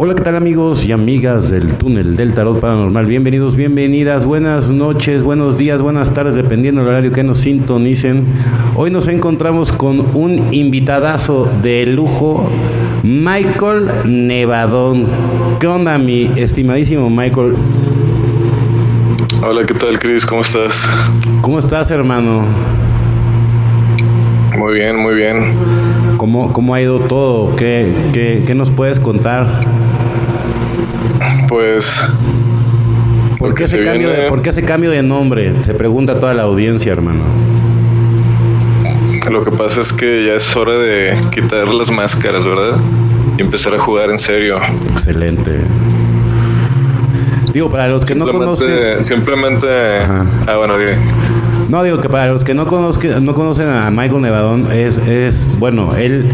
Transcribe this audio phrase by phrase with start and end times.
[0.00, 3.04] Hola, ¿qué tal amigos y amigas del túnel del tarot paranormal?
[3.06, 8.24] Bienvenidos, bienvenidas, buenas noches, buenos días, buenas tardes, dependiendo del horario que nos sintonicen.
[8.76, 12.48] Hoy nos encontramos con un invitadazo de lujo,
[13.02, 15.08] Michael Nevadón.
[15.58, 17.54] ¿Qué onda, mi estimadísimo Michael?
[19.42, 20.24] Hola, ¿qué tal, Chris?
[20.24, 20.88] ¿Cómo estás?
[21.40, 22.44] ¿Cómo estás, hermano?
[24.56, 25.56] Muy bien, muy bien.
[26.18, 27.56] ¿Cómo, cómo ha ido todo?
[27.56, 29.87] ¿Qué, qué, qué nos puedes contar?
[31.48, 31.86] Pues.
[33.38, 35.52] ¿Por qué, ese cambio de, ¿Por qué ese cambio de nombre?
[35.64, 37.22] Se pregunta toda la audiencia, hermano.
[39.30, 42.78] Lo que pasa es que ya es hora de quitar las máscaras, ¿verdad?
[43.36, 44.58] Y empezar a jugar en serio.
[44.90, 45.60] Excelente.
[47.52, 49.02] Digo, para los que no conocen.
[49.02, 49.66] Simplemente.
[50.46, 50.96] Ah, bueno, dime.
[51.68, 55.58] No, digo que para los que no, conozcan, no conocen a Michael Nevadón, es, es
[55.58, 56.30] bueno, él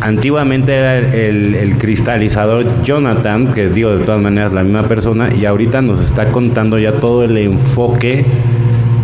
[0.00, 5.82] antiguamente era el, cristalizador Jonathan, que digo de todas maneras la misma persona, y ahorita
[5.82, 8.24] nos está contando ya todo el enfoque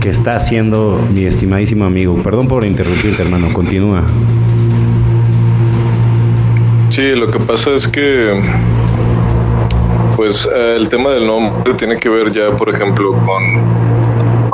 [0.01, 2.17] que está haciendo mi estimadísimo amigo.
[2.23, 4.03] Perdón por interrumpirte, hermano, continúa.
[6.91, 8.43] Sí, lo que pasa es que
[10.17, 13.97] pues eh, el tema del nombre tiene que ver ya, por ejemplo, con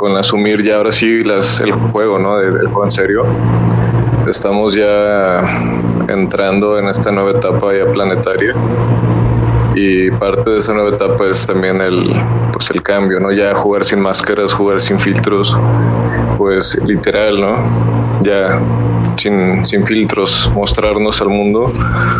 [0.03, 1.19] con asumir ya ahora sí
[1.61, 2.37] el juego, ¿no?
[2.37, 3.23] El, juego en serio.
[4.27, 5.41] Estamos ya
[6.07, 8.53] entrando en esta nueva etapa ya planetaria.
[9.75, 12.13] Y parte de esa nueva etapa es también el
[12.51, 15.57] pues el cambio no ya jugar sin máscaras jugar sin filtros
[16.37, 18.59] pues literal no ya
[19.17, 21.73] sin, sin filtros mostrarnos al mundo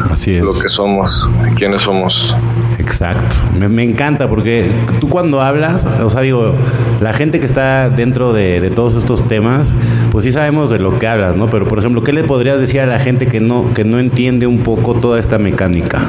[0.10, 0.44] Así es.
[0.44, 2.36] lo que somos quiénes somos
[2.80, 6.54] Exacto, me, encanta porque tú cuando hablas, o sea, digo,
[7.02, 9.74] la gente que está dentro de, de, todos estos temas,
[10.12, 11.50] pues sí sabemos de lo que hablas, ¿no?
[11.50, 14.48] Pero, por ejemplo, ¿qué le podrías decir a la gente que no, que no entiende
[14.48, 16.02] un poco toda esta mecánica?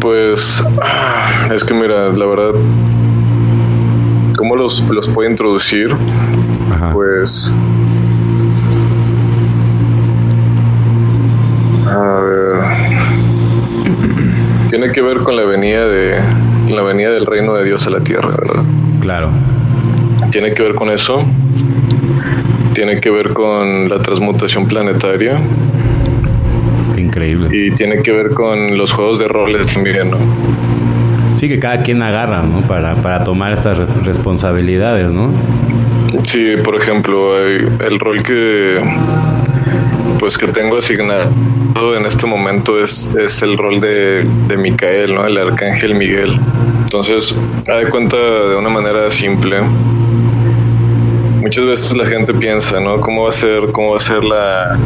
[0.00, 0.62] Pues,
[1.54, 2.52] es que mira, la verdad,
[4.36, 5.94] ¿cómo los, los puede introducir?
[6.70, 6.90] Ajá.
[6.92, 7.52] Pues...
[11.86, 12.44] A ver
[14.76, 16.18] tiene que ver con la venida de
[16.68, 18.64] la venida del reino de Dios a la tierra, ¿verdad?
[19.00, 19.30] Claro.
[20.32, 21.24] Tiene que ver con eso.
[22.72, 25.38] Tiene que ver con la transmutación planetaria.
[26.96, 27.50] Increíble.
[27.52, 30.18] Y tiene que ver con los juegos de roles también, ¿no?
[31.36, 32.62] Sí, que cada quien agarra, ¿no?
[32.62, 35.30] Para, para tomar estas responsabilidades, ¿no?
[36.22, 38.80] Sí, por ejemplo, el rol que
[40.18, 45.26] pues que tengo asignado en este momento es, es el rol de, de Micael, ¿no?
[45.26, 46.38] El arcángel Miguel.
[46.80, 49.60] Entonces, da de cuenta de una manera simple.
[51.40, 53.00] Muchas veces la gente piensa, ¿no?
[53.00, 54.78] ¿Cómo va a ser, cómo va a ser la,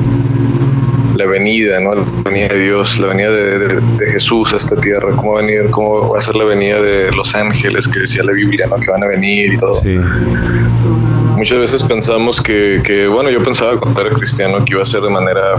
[1.15, 1.95] la venida, ¿no?
[1.95, 5.71] La venida de Dios, la venida de, de, Jesús a esta tierra, cómo va venir,
[5.71, 8.77] cómo va a ser la venida de los ángeles que decía la Biblia, ¿no?
[8.77, 9.75] Que van a venir y todo.
[9.75, 9.99] Sí
[11.39, 15.03] muchas veces pensamos que, que, bueno, yo pensaba cuando era cristiano que iba a ser
[15.03, 15.55] de manera,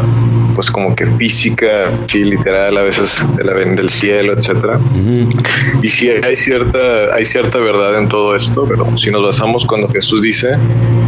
[0.53, 4.77] pues como que física, sí, literal, a veces de la, del cielo, etcétera.
[4.77, 5.79] Uh -huh.
[5.81, 9.87] Y sí, hay cierta, hay cierta verdad en todo esto, pero si nos basamos cuando
[9.87, 10.57] Jesús dice,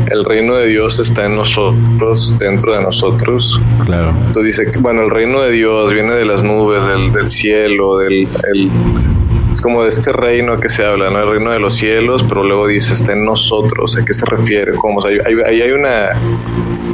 [0.09, 3.59] el reino de Dios está en nosotros, dentro de nosotros.
[3.85, 4.13] Claro.
[4.25, 7.97] Entonces dice que, bueno, el reino de Dios viene de las nubes, del, del cielo,
[7.97, 8.27] del...
[8.53, 8.69] El,
[9.51, 11.19] es como de este reino que se habla, ¿no?
[11.19, 13.97] El reino de los cielos, pero luego dice, está en nosotros.
[13.97, 14.73] ¿A qué se refiere?
[14.75, 14.99] ¿Cómo?
[14.99, 16.09] O sea, ahí hay, hay, una...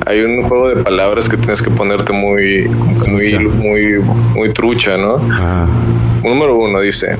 [0.05, 2.67] Hay un juego de palabras que tienes que ponerte muy,
[3.07, 3.99] muy, muy,
[4.35, 5.19] muy trucha, ¿no?
[5.31, 5.67] Ah.
[6.23, 7.17] Número uno dice,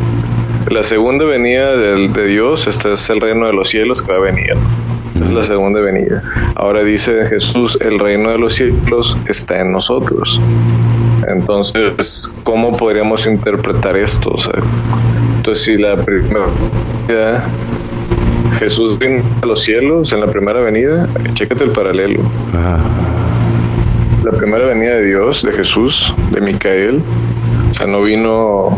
[0.69, 4.17] la segunda venida de, de Dios, este es el reino de los cielos que va
[4.17, 4.55] a venir.
[5.15, 6.21] Es la segunda venida.
[6.55, 10.39] Ahora dice Jesús, el reino de los cielos está en nosotros.
[11.27, 14.31] Entonces, ¿cómo podríamos interpretar esto?
[14.31, 14.53] O sea,
[15.47, 16.45] entonces, si la primera
[17.07, 17.45] venida,
[18.59, 22.21] Jesús vino a los cielos en la primera venida, chécate el paralelo.
[22.53, 22.77] Ah.
[24.25, 27.01] La primera venida de Dios, de Jesús, de Micael,
[27.71, 28.77] o sea, no vino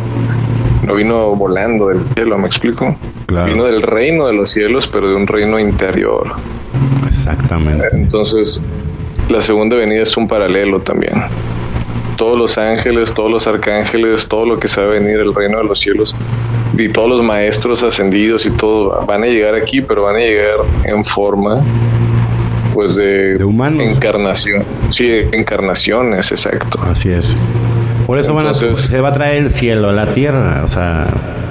[0.83, 2.95] no vino volando del cielo, ¿me explico?
[3.25, 3.51] Claro.
[3.51, 6.33] Vino del reino de los cielos, pero de un reino interior.
[7.07, 7.88] Exactamente.
[7.94, 8.62] Entonces,
[9.27, 11.13] la segunda venida es un paralelo también.
[12.15, 15.80] Todos los ángeles, todos los arcángeles, todo lo que a venir del reino de los
[15.80, 16.15] cielos
[16.79, 20.57] y todos los maestros ascendidos y todo van a llegar aquí, pero van a llegar
[20.85, 21.61] en forma
[22.73, 23.83] pues de, de humanos.
[23.95, 24.63] encarnación.
[24.91, 26.79] Sí, encarnaciones, exacto.
[26.83, 27.35] Así es.
[28.05, 31.07] Por eso van a- se va a traer el cielo a la tierra, o sea...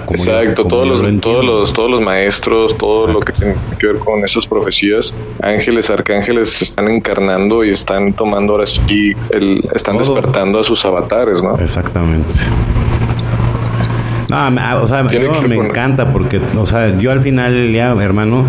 [0.07, 3.89] como Exacto, todos los, lo todos los todos los maestros, todo lo que tiene que
[3.89, 9.63] ver con esas profecías, ángeles, arcángeles se están encarnando y están tomando ahora sí, el,
[9.75, 10.15] están Todo.
[10.15, 11.59] despertando a sus avatares, ¿no?
[11.59, 12.29] Exactamente.
[14.29, 17.95] No, me- o sea, yo me poner- encanta porque, o sea, yo al final día,
[18.01, 18.45] hermano,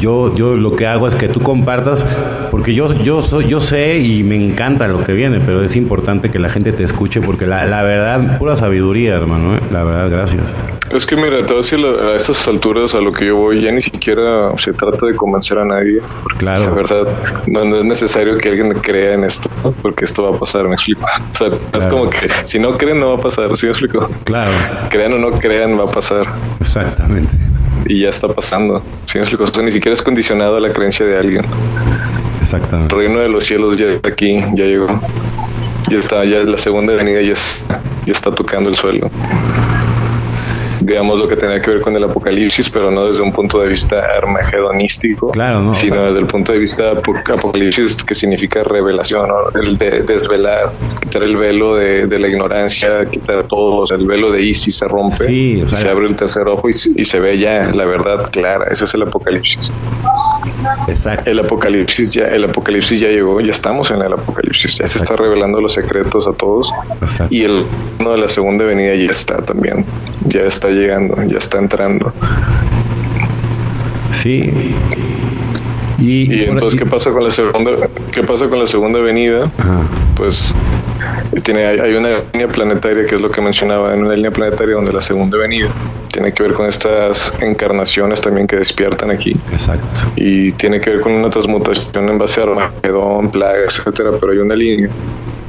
[0.00, 2.04] yo, yo lo que hago es que tú compartas,
[2.50, 6.30] porque yo, yo, soy, yo sé y me encanta lo que viene, pero es importante
[6.30, 9.60] que la gente te escuche porque la, la verdad, pura sabiduría, hermano, ¿eh?
[9.70, 10.42] la verdad, gracias.
[10.92, 13.36] Es que mira, te voy a decir, la- a estas alturas a lo que yo
[13.36, 16.00] voy, ya ni siquiera se trata de convencer a nadie.
[16.22, 16.64] porque Claro.
[16.64, 17.06] La verdad,
[17.46, 19.48] no, no es necesario que alguien crea en esto,
[19.80, 21.00] porque esto va a pasar, me explico.
[21.04, 24.10] O sea, es como que si no creen, no va a pasar, ¿sí me explico?
[24.24, 24.50] Claro,
[24.90, 26.26] Crean o no crean, va a pasar.
[26.60, 27.32] exactamente.
[27.86, 28.82] Y ya está pasando.
[29.06, 29.44] ¿Sí me explico?
[29.44, 31.44] O sea, ni siquiera es condicionado a la creencia de alguien.
[31.44, 32.94] El Exactamente.
[32.94, 34.86] reino de los cielos ya está aquí, ya llegó.
[35.88, 39.10] Ya está, ya la segunda venida ya está, ya está tocando el suelo.
[40.80, 43.68] Digamos lo que tenía que ver con el apocalipsis, pero no desde un punto de
[43.68, 45.70] vista armagedonístico, Claro, ¿no?
[45.70, 49.60] O sino sea- desde el punto de vista apo- apocalipsis que significa revelación, ¿no?
[49.60, 54.06] el de desvelar, quitar el velo de, de la ignorancia, quitar todo, o sea, el
[54.06, 56.90] velo de Isis se rompe, Sí, o sea- se abre el tercer ojo y, se-
[56.96, 59.72] y se ve ya la verdad clara, ese es el apocalipsis.
[60.88, 61.30] Exacto.
[61.30, 65.16] El apocalipsis ya, el apocalipsis ya llegó, ya estamos en el apocalipsis, ya se está
[65.16, 67.32] revelando los secretos a todos Exacto.
[67.34, 67.64] y el
[68.00, 69.84] uno de la segunda venida ya está también,
[70.26, 72.12] ya está llegando, ya está entrando.
[74.12, 74.74] Sí.
[75.98, 79.50] Y, Y entonces qué pasa con la segunda, qué pasa con la segunda venida?
[79.58, 79.86] Ajá.
[80.16, 80.54] Pues
[81.44, 84.92] tiene hay, una línea planetaria que es lo que mencionaba en una línea planetaria donde
[84.92, 85.68] la segunda venida
[86.12, 89.36] tiene que ver con estas encarnaciones también que despiertan aquí.
[89.50, 90.12] Exacto.
[90.16, 94.38] y tiene que ver con una transmutación en base a Armagedón, plagas, etcétera, pero hay
[94.38, 94.90] una línea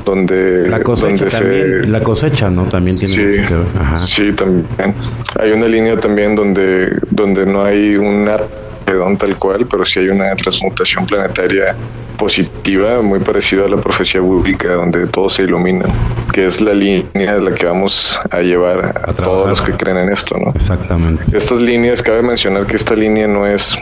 [0.05, 2.63] donde, La cosecha donde también, la cosecha, ¿no?
[2.65, 3.67] También tiene sí, que ver.
[3.79, 3.97] Ajá.
[3.99, 4.95] sí, también.
[5.39, 10.09] Hay una línea también donde, donde no hay un Armagedón tal cual, pero sí hay
[10.09, 11.75] una transmutación planetaria
[12.17, 15.85] positiva, muy parecida a la profecía bíblica, donde todo se ilumina,
[16.31, 19.97] que es la línea de la que vamos a llevar a, todos los que creen
[19.97, 20.51] en esto, ¿no?
[20.55, 21.23] Exactamente.
[21.35, 23.77] Estas líneas, cabe mencionar que esta línea no es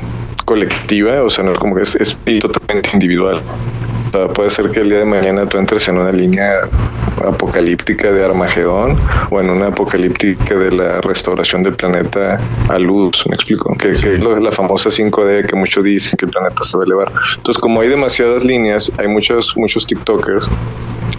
[0.46, 3.42] colectiva, o sea, no es como que es, es totalmente individual.
[4.14, 6.52] O sea, puede ser que el día de mañana tú entres en una línea
[7.26, 8.98] apocalíptica de Armagedón
[9.30, 14.16] o en una apocalíptica de la restauración del planeta a luz, me explico, que, que
[14.16, 17.12] es lo- la famosa 5D que muchos dicen que el planeta se va a elevar.
[17.38, 20.50] Entonces, como hay demasiadas líneas, hay muchos, muchos TikTokers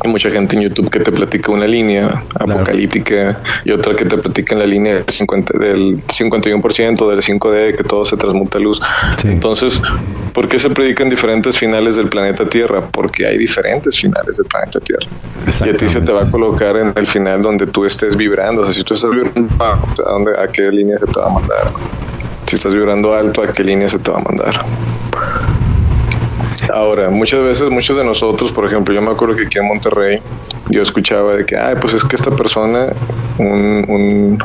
[0.05, 4.17] hay mucha gente en YouTube que te platica una línea apocalíptica y otra que te
[4.19, 8.61] platica en la línea del, 50 del 51% del 5D, que todo se transmuta a
[8.61, 8.81] luz.
[9.19, 9.29] Sí.
[9.29, 9.81] Entonces,
[10.33, 12.82] ¿por qué se predican diferentes finales del planeta Tierra?
[12.91, 15.07] Porque hay diferentes finales del planeta Tierra.
[15.65, 18.63] Y a ti se te va a colocar en el final donde tú estés vibrando.
[18.63, 21.27] O sea, si tú estás vibrando bajo, ¿a, dónde, ¿a qué línea se te va
[21.27, 21.73] a mandar?
[22.47, 24.65] Si estás vibrando alto, ¿a qué línea se te va a mandar?
[26.73, 30.21] Ahora, muchas veces, muchos de nosotros, por ejemplo, yo me acuerdo que aquí en Monterrey,
[30.71, 32.93] yo escuchaba de que, ay, pues es que esta persona,
[33.39, 34.45] un, un,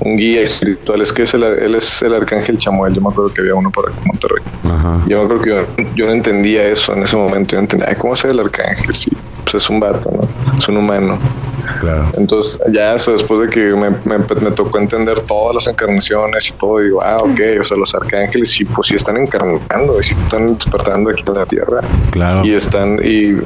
[0.00, 3.32] un guía espiritual, es que es el, él es el arcángel Chamuel, yo me acuerdo
[3.32, 4.42] que había uno para Monterrey.
[4.64, 5.00] Ajá.
[5.06, 7.88] Yo me acuerdo que yo, yo no entendía eso en ese momento, yo no entendía,
[7.88, 8.94] ay, ¿cómo es el arcángel?
[8.94, 9.10] Sí,
[9.44, 10.58] pues es un vato, ¿no?
[10.58, 11.18] Es un humano.
[11.80, 12.10] Claro.
[12.16, 16.52] Entonces, ya eso, después de que me, me, me tocó entender todas las encarnaciones y
[16.52, 20.54] todo, digo, ah, ok, o sea, los arcángeles sí, pues sí están encarnando, sí están
[20.54, 21.80] despertando aquí en la tierra.
[22.10, 22.44] Claro.
[22.44, 23.38] Y están, y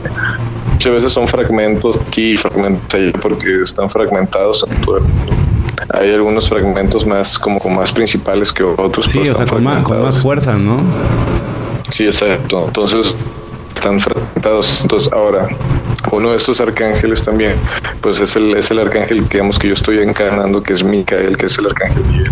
[0.73, 5.33] muchas veces son fragmentos aquí, fragmentos allá, porque están fragmentados en todo el mundo.
[5.90, 9.07] Hay algunos fragmentos más, como, más principales que otros.
[9.07, 10.81] Sí, pero o sea, con más, con más fuerza, ¿no?
[11.90, 12.64] Sí, exacto.
[12.67, 13.14] Entonces
[13.87, 14.81] están fragmentados.
[14.83, 15.49] Entonces ahora,
[16.12, 17.55] uno de estos arcángeles también,
[18.00, 21.37] pues es el, es el arcángel que digamos que yo estoy encarnando, que es Micael,
[21.37, 22.31] que es el arcángel Miguel.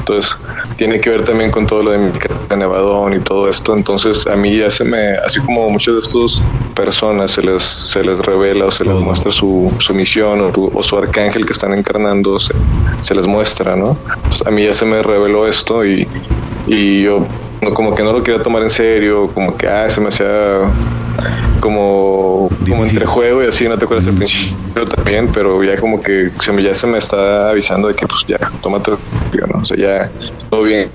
[0.00, 0.36] Entonces,
[0.76, 3.76] tiene que ver también con todo lo de Micael de Nevadón y todo esto.
[3.76, 6.42] Entonces, a mí ya se me, así como muchas de estas
[6.74, 10.70] personas se les, se les revela o se les muestra su, su misión o, su-
[10.74, 12.52] o su arcángel que están encarnando, se,
[13.02, 13.96] se les muestra, ¿no?
[14.28, 16.08] Pues a mí ya se me reveló esto y,
[16.66, 17.24] y yo
[17.62, 20.26] no, como que no lo quería tomar en serio, como que ah, se me hacía
[21.60, 26.00] como, como entre juego y así, no te acuerdas al principio también, pero ya como
[26.00, 29.60] que se me, ya se me está avisando de que pues ya, tómate, ¿no?
[29.62, 30.10] O sea, ya
[30.48, 30.88] todo bien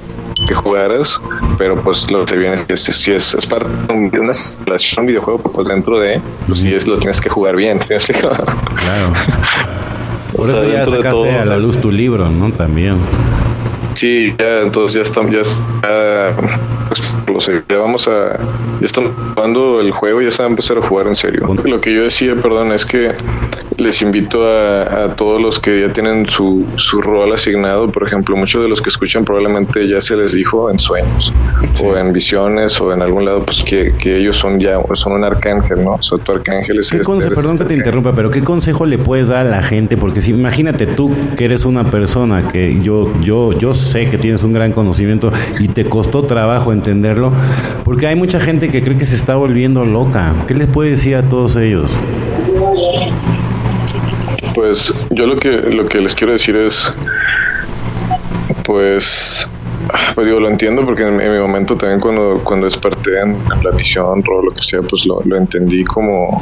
[0.47, 1.21] que jugaras,
[1.57, 5.39] pero pues lo que se viene es, si es, es parte de un- una videojuego,
[5.39, 7.93] pero pues dentro de, pues sí es, lo tienes que jugar bien, ¿sí?
[8.13, 9.13] Claro.
[10.33, 12.51] O Por sea, eso ya sacaste todo, a la luz tu libro, ¿no?
[12.51, 12.97] También.
[13.95, 15.41] Sí, ya, entonces ya estamos, ya,
[17.27, 18.37] pues, ya vamos a,
[18.79, 21.47] ya estamos jugando el juego, ya se va a empezar a jugar en serio.
[21.63, 23.11] Lo que yo decía, perdón, es que
[23.77, 28.35] les invito a, a todos los que ya tienen su, su rol asignado, por ejemplo,
[28.37, 31.33] muchos de los que escuchan probablemente ya se les dijo en sueños,
[31.83, 35.23] o en visiones, o en algún lado, pues que, que ellos son ya, son un
[35.23, 35.93] arcángel, ¿no?
[35.95, 38.29] O sea, tu arcángel es ¿Qué este, conse- eres perdón este que te interrumpa, pero
[38.31, 39.97] ¿qué consejo le puedes dar a la gente?
[39.97, 44.43] Porque si imagínate tú que eres una persona que yo, yo, yo sé que tienes
[44.43, 47.31] un gran conocimiento y te costó trabajo entenderlo,
[47.83, 50.33] porque hay mucha gente que cree que se está volviendo loca.
[50.47, 51.91] ¿Qué les puedes decir a todos ellos?
[54.53, 56.93] Pues yo lo que lo que les quiero decir es,
[58.63, 59.49] pues,
[60.15, 64.23] pues digo, lo entiendo porque en, mi momento también cuando, cuando desperté en, la visión,
[64.23, 66.41] todo lo que sea, pues lo, lo entendí como,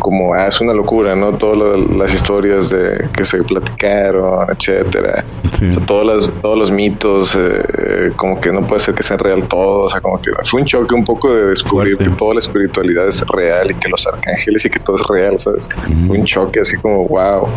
[0.00, 1.32] como, ah, es una locura, ¿no?
[1.32, 5.24] Todas las historias de que se platicaron, etcétera.
[5.58, 5.66] Sí.
[5.66, 9.02] O sea, todos, los, todos los mitos, eh, eh, como que no puede ser que
[9.02, 12.10] sean real todo, o sea, como que fue un choque un poco de descubrir Fuerte.
[12.10, 15.38] que toda la espiritualidad es real y que los arcángeles y que todo es real,
[15.38, 15.68] ¿sabes?
[16.06, 17.48] Fue un choque así como, wow.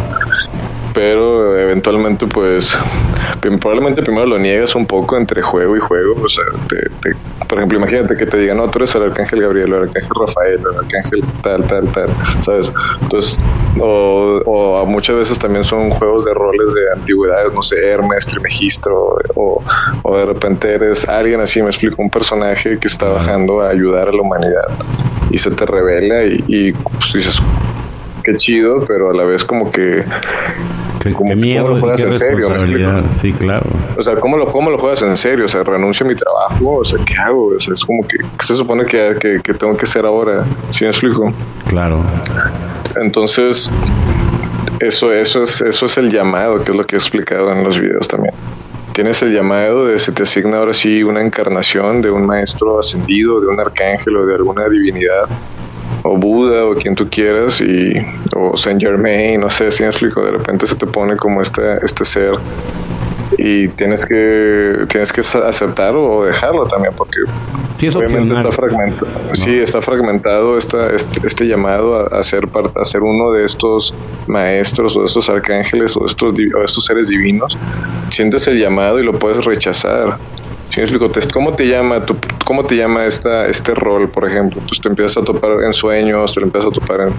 [1.05, 2.77] Pero eventualmente, pues,
[3.59, 6.13] probablemente primero lo niegas un poco entre juego y juego.
[6.23, 9.41] O sea, te- te- por ejemplo, imagínate que te digan, no, tú eres el arcángel
[9.41, 12.71] Gabriel, o el arcángel Rafael, o el arcángel tal, tal, tal, ¿sabes?
[13.01, 13.37] Entonces,
[13.81, 19.17] o, o muchas veces también son juegos de roles de antigüedades, no sé, Hermes, Trimegistro,
[19.35, 19.61] o,
[20.03, 24.07] o de repente eres alguien así, me explico, un personaje que está bajando a ayudar
[24.07, 24.69] a la humanidad
[25.31, 27.41] y se te revela y, y pues dices,
[28.23, 30.05] qué chido, pero a la vez como que
[31.03, 33.03] Qué, Como qué miedo cómo lo juegas qué en serio, ¿me responsabilidad.
[33.19, 33.65] Sí, claro.
[33.97, 35.45] O sea, ¿cómo lo, ¿cómo lo juegas en serio?
[35.45, 37.47] O sea, renuncio a mi trabajo, o sea, ¿qué hago?
[37.47, 40.45] O sea, es como que, ¿qué se supone que, que, que tengo que hacer ahora?
[40.69, 41.33] ¿Sí me explico?
[41.67, 42.01] Claro.
[42.95, 43.69] Entonces,
[44.79, 47.79] eso, eso, es, eso es el llamado, que es lo que he explicado en los
[47.79, 48.33] videos también.
[48.93, 53.41] Tienes el llamado de se te asigna ahora sí una encarnación de un maestro ascendido,
[53.41, 55.27] de un arcángel o de alguna divinidad,
[56.03, 57.93] o Buda o quien tú quieras, y,
[58.35, 61.77] o Saint Germain, no sé si me explico, de repente se te pone como este,
[61.83, 62.35] este ser
[63.37, 67.17] y tienes que tienes que aceptar o dejarlo también porque
[67.75, 68.45] Sí, es obviamente opcional.
[68.45, 73.01] está fragmentado sí está fragmentado esta, este, este llamado a, a ser parte a ser
[73.01, 73.93] uno de estos
[74.27, 77.57] maestros o de estos arcángeles o de estos o de estos seres divinos.
[78.09, 80.17] Sientes el llamado y lo puedes rechazar
[80.73, 81.11] ¿Sí me explico?
[81.31, 82.03] ¿Cómo te llama
[82.45, 84.59] cómo te llama esta este rol, por ejemplo?
[84.67, 87.13] Pues te empiezas a topar en sueños, te lo empiezas a topar en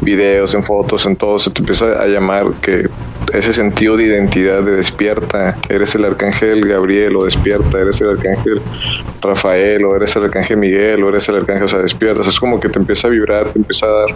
[0.00, 2.88] videos, en fotos, en todo, se te empieza a llamar que
[3.32, 8.62] ese sentido de identidad de despierta, eres el arcángel Gabriel o despierta, eres el arcángel
[9.20, 12.60] Rafael o eres el arcángel Miguel o eres el arcángel, o sea, despiertas, es como
[12.60, 14.14] que te empieza a vibrar, te empieza a dar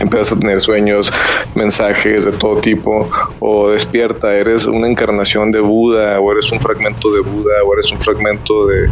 [0.00, 1.12] empiezas a tener sueños,
[1.54, 3.08] mensajes de todo tipo,
[3.40, 7.92] o despierta, eres una encarnación de Buda, o eres un fragmento de Buda, o eres
[7.92, 8.88] un fragmento de,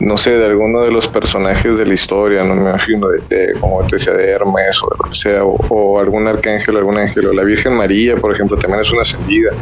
[0.00, 3.52] no sé, de alguno de los personajes de la historia, no me imagino, de, de
[3.60, 6.98] como te decía, de Hermes, o de lo que sea, o, o algún arcángel, algún
[6.98, 9.52] ángel, o la Virgen María, por ejemplo, también es una ascendida,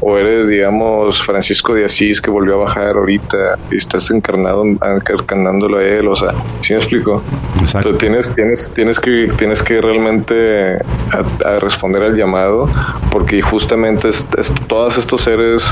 [0.00, 5.78] o eres, digamos, Francisco de Asís, que volvió a bajar ahorita, y estás encarnado, encarnándolo
[5.78, 7.22] a él, o sea, ¿sí me explico?
[7.60, 7.88] Exacto.
[7.90, 10.76] Entonces, tienes, tienes, tienes que, tienes que realmente
[11.12, 12.68] a, a responder al llamado,
[13.10, 15.64] porque justamente es, es- todos estos seres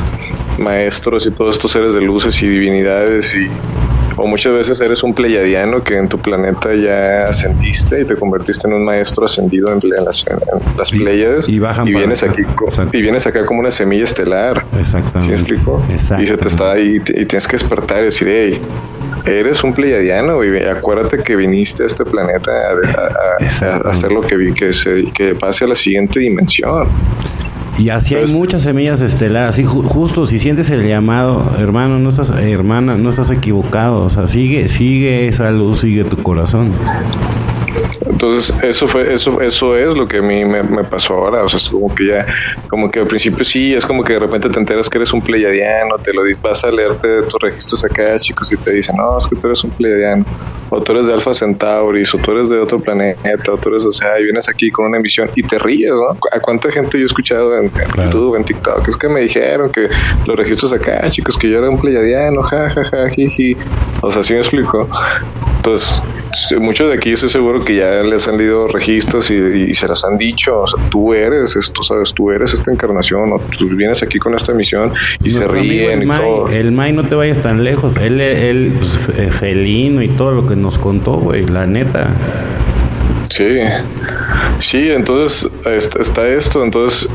[0.59, 3.49] maestros y todos estos seres de luces y divinidades y
[4.16, 8.66] o muchas veces eres un pleyadiano que en tu planeta ya ascendiste y te convertiste
[8.66, 10.38] en un maestro ascendido en, en las, en-
[10.76, 12.32] las Y- Pléyades y bajan para vienes acá.
[12.32, 12.96] aquí Exacto.
[12.96, 14.64] y vienes acá como una semilla estelar.
[14.73, 15.35] ¿Sí Exactamente.
[15.35, 15.82] me explico?
[15.88, 16.49] Y se te Exactamente.
[16.49, 18.61] está ahí y tienes que despertar y decir, hey,
[19.26, 24.12] eres un pleyadiano y acuérdate que viniste a este planeta a, a- a- a hacer
[24.12, 26.88] lo que vi, que, se, que pase a la siguiente dimensión.
[27.78, 29.59] Y así hay muchas semillas estelares.
[29.59, 34.04] Y ju- justo si sientes el llamado, hermano, no estás, hermana, no estás equivocado.
[34.04, 36.73] O sea, sigue, sigue esa luz, sigue tu corazón.
[38.09, 41.42] Entonces, eso fue, eso, eso es lo que a mí me, me pasó ahora.
[41.45, 42.26] O sea, es como que ya,
[42.68, 45.23] como que al principio sí, es como que de repente te enteras que eres un
[45.23, 49.26] pleyadiano, te lo vas a leerte tus registros acá, chicos, y te dicen, no, es
[49.26, 50.25] que tú eres un pleyadiano,
[50.71, 53.85] o tú eres de Alpha Centauris, o tú eres de otro planeta, o tú eres,
[53.85, 56.11] o sea, y vienes aquí con una emisión y te ríes, ¿no?
[56.33, 58.11] ¿A cuánta gente yo he escuchado en, en Claro.
[58.11, 58.88] YouTube, en TikTok?
[58.88, 59.88] Es que me dijeron que
[60.26, 63.56] los registros acá, chicos, que yo era un pleyadiano, ja, ja, ja, jiji.
[64.02, 64.88] O sea, ¿sí me explico?
[65.56, 66.02] Entonces,
[66.61, 69.87] muchos de aquí yo estoy seguro que ya les han leído registros y, y se
[69.87, 70.61] los han dicho.
[70.62, 72.14] O sea, tú eres esto, ¿sabes?
[72.14, 74.92] Tú eres esta encarnación, o tú vienes aquí con esta misión
[75.23, 76.49] y se Nuestro ríen el y May, todo.
[76.49, 77.96] el May, no te vayas tan lejos.
[77.99, 82.08] Él, él pues, fe- felino y todo lo que nos contó, güey, la neta.
[83.28, 83.58] Sí,
[84.61, 87.08] sí, entonces est- está esto, entonces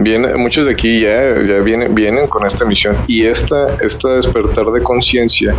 [0.00, 4.66] viene, muchos de aquí ya, ya vienen, vienen con esta misión y esta, esta despertar
[4.66, 5.54] de conciencia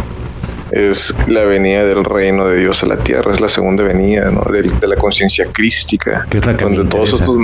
[0.72, 4.42] es la venida del reino de Dios a la tierra, es la segunda venida ¿no?
[4.52, 7.38] de, la conciencia crística, que es la que donde me, todos estos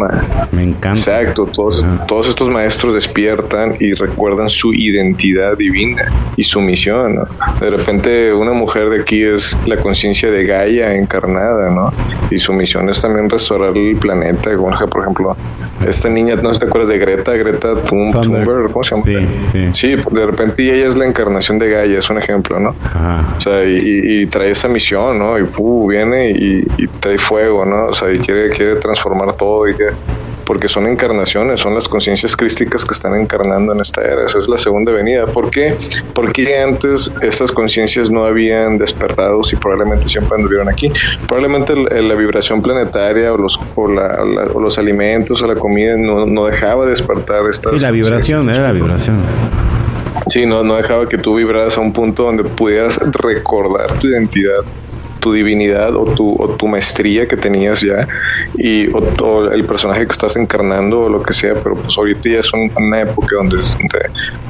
[0.51, 0.99] me encanta.
[0.99, 7.15] Exacto, todos, todos estos maestros despiertan y recuerdan su identidad divina y su misión.
[7.15, 7.27] ¿no?
[7.59, 11.93] De repente una mujer de aquí es la conciencia de Gaia encarnada, ¿no?
[12.29, 14.51] Y su misión es también restaurar el planeta.
[14.89, 15.35] Por ejemplo,
[15.87, 19.03] esta niña, no sé si te acuerdas de Greta, Greta Thunberg, ¿cómo se llama?
[19.51, 19.95] Sí, sí.
[19.95, 22.75] de repente ella es la encarnación de Gaia, es un ejemplo, ¿no?
[22.83, 23.14] Ajá.
[23.37, 25.37] O sea, y, trae esa misión, ¿no?
[25.37, 25.87] Y ¡pum!
[25.87, 27.87] viene y, trae fuego, ¿no?
[27.87, 29.91] O sea, y quiere, quiere transformar todo y que
[30.45, 34.25] porque son encarnaciones, son las conciencias crísticas que están encarnando en esta era.
[34.25, 35.25] Esa es la segunda venida.
[35.25, 35.75] ¿Por qué?
[36.13, 40.91] Porque antes estas conciencias no habían despertado y probablemente siempre anduvieron aquí.
[41.27, 46.85] Probablemente la vibración planetaria o los, o, los alimentos o la comida no, no dejaba
[46.85, 47.73] despertar estas.
[47.73, 49.17] Sí, la vibración, era la vibración.
[50.29, 54.63] Sí, no, no dejaba que tú vibraras a un punto donde pudieras recordar tu identidad
[55.25, 58.07] tu divinidad o tu, o tu maestría que tenías ya
[58.59, 62.39] y o, el personaje que estás encarnando o lo que sea, pero pues ahorita ya
[62.41, 63.57] es una época donde,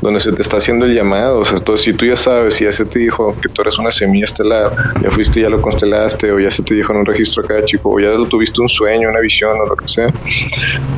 [0.01, 2.65] donde, se te está haciendo el llamado, o sea, entonces si tú ya sabes, si
[2.65, 6.29] ya se te dijo que tú eres una semilla estelar, ya fuiste, ya lo constelaste
[6.33, 8.67] o ya se te dijo en un registro acá, chico, o ya lo tuviste un
[8.67, 10.09] sueño, una visión o lo que sea,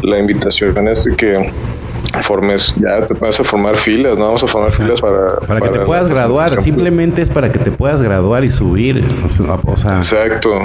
[0.01, 1.51] la invitación es de que
[2.23, 5.37] formes, ya te vas a formar filas, no vamos a formar filas para...
[5.39, 9.29] Para que te puedas graduar, simplemente es para que te puedas graduar y subir, o
[9.29, 9.57] sea...
[9.69, 10.59] Exacto,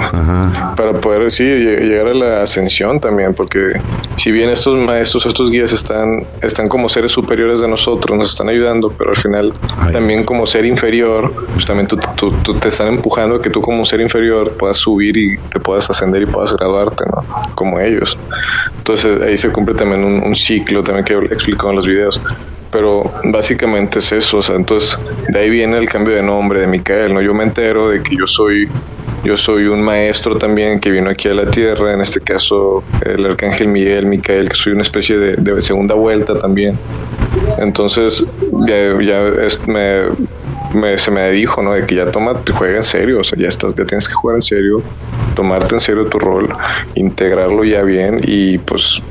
[0.75, 3.81] para poder, sí, llegar a la ascensión también, porque
[4.15, 8.49] si bien estos maestros, estos guías están, están como seres superiores de nosotros, nos están
[8.49, 9.53] ayudando, pero al final
[9.91, 11.97] también como ser inferior, pues también tú,
[12.59, 16.21] te están empujando a que tú como ser inferior puedas subir y te puedas ascender
[16.21, 17.23] y puedas graduarte, ¿no?
[17.55, 18.17] Como ellos.
[18.77, 22.21] Entonces ahí se cumple también un, un ciclo también que explicado en los videos.
[22.73, 24.97] Pero básicamente es eso, o sea, entonces
[25.29, 27.21] de ahí viene el cambio de nombre de Micael, ¿no?
[27.21, 28.67] Yo me entero de que yo soy
[29.23, 33.25] yo soy un maestro también que vino aquí a la tierra, en este caso el
[33.25, 36.77] arcángel Miguel, Micael, que soy una especie de, segunda vuelta también.
[37.57, 38.27] Entonces
[38.67, 39.23] ya, ya
[40.73, 41.71] me, se me dijo, ¿no?
[41.71, 44.35] De que ya toma, juega en serio, o sea, ya estás, ya tienes que jugar
[44.35, 44.81] en serio,
[45.35, 46.49] tomarte en serio tu rol,
[46.95, 49.01] integrarlo ya bien y pues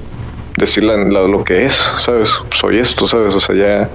[0.62, 2.28] decir lo que es, ¿sabes?
[2.54, 3.34] Soy esto, ¿sabes?
[3.34, 3.90] O sea, ya...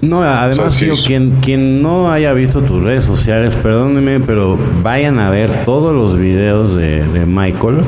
[0.00, 5.28] No, además, tío, quien, quien no haya visto tus redes sociales, perdónenme, pero vayan a
[5.28, 7.78] ver todos los videos de, de Michael.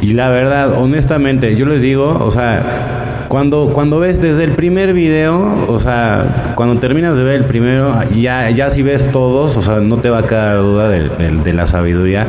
[0.00, 4.92] Y la verdad, honestamente, yo les digo, o sea, cuando, cuando ves desde el primer
[4.92, 9.62] video, o sea, cuando terminas de ver el primero, ya, ya si ves todos, o
[9.62, 12.26] sea, no te va a quedar duda de, de la sabiduría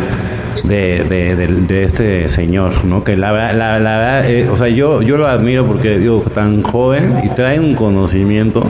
[0.63, 3.03] de, de, este señor, ¿no?
[3.03, 7.15] Que la, la, la eh, o sea, yo, yo lo admiro porque, digo, tan joven
[7.23, 8.67] y trae un conocimiento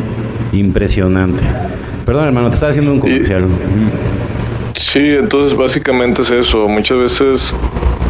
[0.52, 1.43] impresionante.
[2.06, 3.45] Perdón, hermano, te estaba haciendo un comercial.
[4.76, 6.67] Sí, entonces básicamente es eso.
[6.67, 7.56] Muchas veces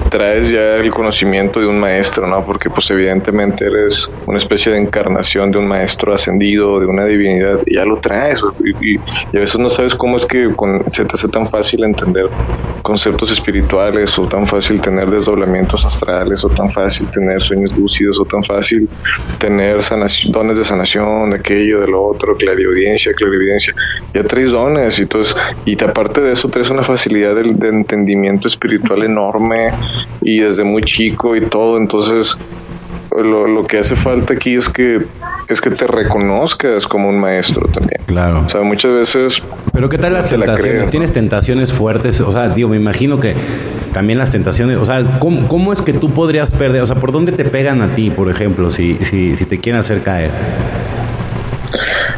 [0.09, 2.43] traes ya el conocimiento de un maestro, ¿no?
[2.45, 7.59] Porque pues evidentemente eres una especie de encarnación de un maestro ascendido, de una divinidad,
[7.65, 8.41] y ya lo traes.
[8.81, 12.29] Y, a veces no sabes cómo es que con, se te hace tan fácil entender
[12.81, 18.25] conceptos espirituales, o tan fácil tener desdoblamientos astrales, o tan fácil tener sueños lúcidos, o
[18.25, 18.89] tan fácil
[19.39, 19.79] tener
[20.29, 23.73] dones de sanación, de aquello, de lo otro, clariaudiencia, clarividencia.
[24.13, 28.47] Ya traes dones, y, entonces, y aparte de eso traes una facilidad de, de entendimiento
[28.47, 29.71] espiritual enorme
[30.21, 32.37] y desde muy chico y todo, entonces
[33.11, 35.01] lo, lo, que hace falta aquí es que
[35.47, 38.01] es que te reconozcas como un maestro también.
[38.05, 38.43] Claro.
[38.45, 39.43] O sea, muchas veces.
[39.71, 40.89] Pero ¿qué tal las tentaciones?
[40.89, 42.19] ¿Tienes tentaciones fuertes?
[42.21, 43.33] O sea, digo, me imagino que
[43.93, 44.77] también las tentaciones.
[44.77, 46.81] O sea, ¿cómo, ¿cómo, es que tú podrías perder?
[46.81, 49.79] O sea, ¿por dónde te pegan a ti, por ejemplo, si, si, si te quieren
[49.79, 50.31] hacer caer?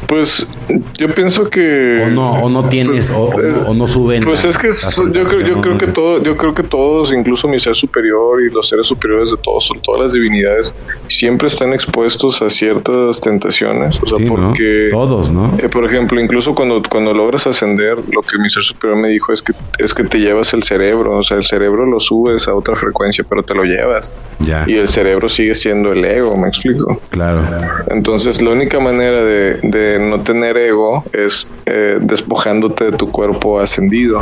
[0.09, 0.49] Pues
[0.97, 4.23] yo pienso que o no o no tienes pues, o, no suben.
[4.23, 4.69] Pues es que
[5.13, 8.49] yo creo yo creo que todo yo creo que todos incluso mi ser superior y
[8.49, 10.73] los seres superiores de todos todas las divinidades
[11.07, 15.55] siempre están expuestos a ciertas tentaciones, o sea, porque todos, ¿no?
[15.59, 19.31] Eh, por ejemplo, incluso cuando cuando logras ascender, lo que mi ser superior me dijo
[19.31, 22.55] es que es que te llevas el cerebro, o sea, el cerebro lo subes a
[22.55, 24.11] otra frecuencia, pero te lo llevas.
[24.39, 24.63] Ya.
[24.65, 26.99] Y el cerebro sigue siendo el ego, ¿me explico?
[27.11, 27.43] Claro.
[27.91, 34.21] Entonces, la única manera de no tener ego es eh, despojándote de tu cuerpo ascendido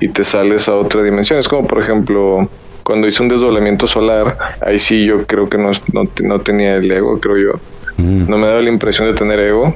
[0.00, 1.38] y te sales a otra dimensión.
[1.38, 2.48] Es como, por ejemplo,
[2.82, 7.18] cuando hice un desdoblamiento solar, ahí sí yo creo que no, no, tenía el ego,
[7.20, 7.60] creo yo.
[8.02, 9.74] No me daba la impresión de tener ego,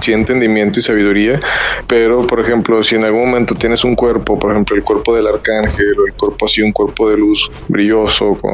[0.00, 1.40] sí entendimiento y sabiduría,
[1.86, 5.26] pero por ejemplo, si en algún momento tienes un cuerpo, por ejemplo, el cuerpo del
[5.26, 8.52] arcángel o el cuerpo así, un cuerpo de luz brilloso, con,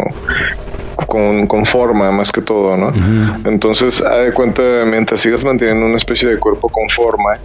[1.06, 2.92] con, con, forma más que todo, ¿no?
[3.44, 7.38] Entonces, a de cuenta, mientras sigas manteniendo una especie de cuerpo con forma,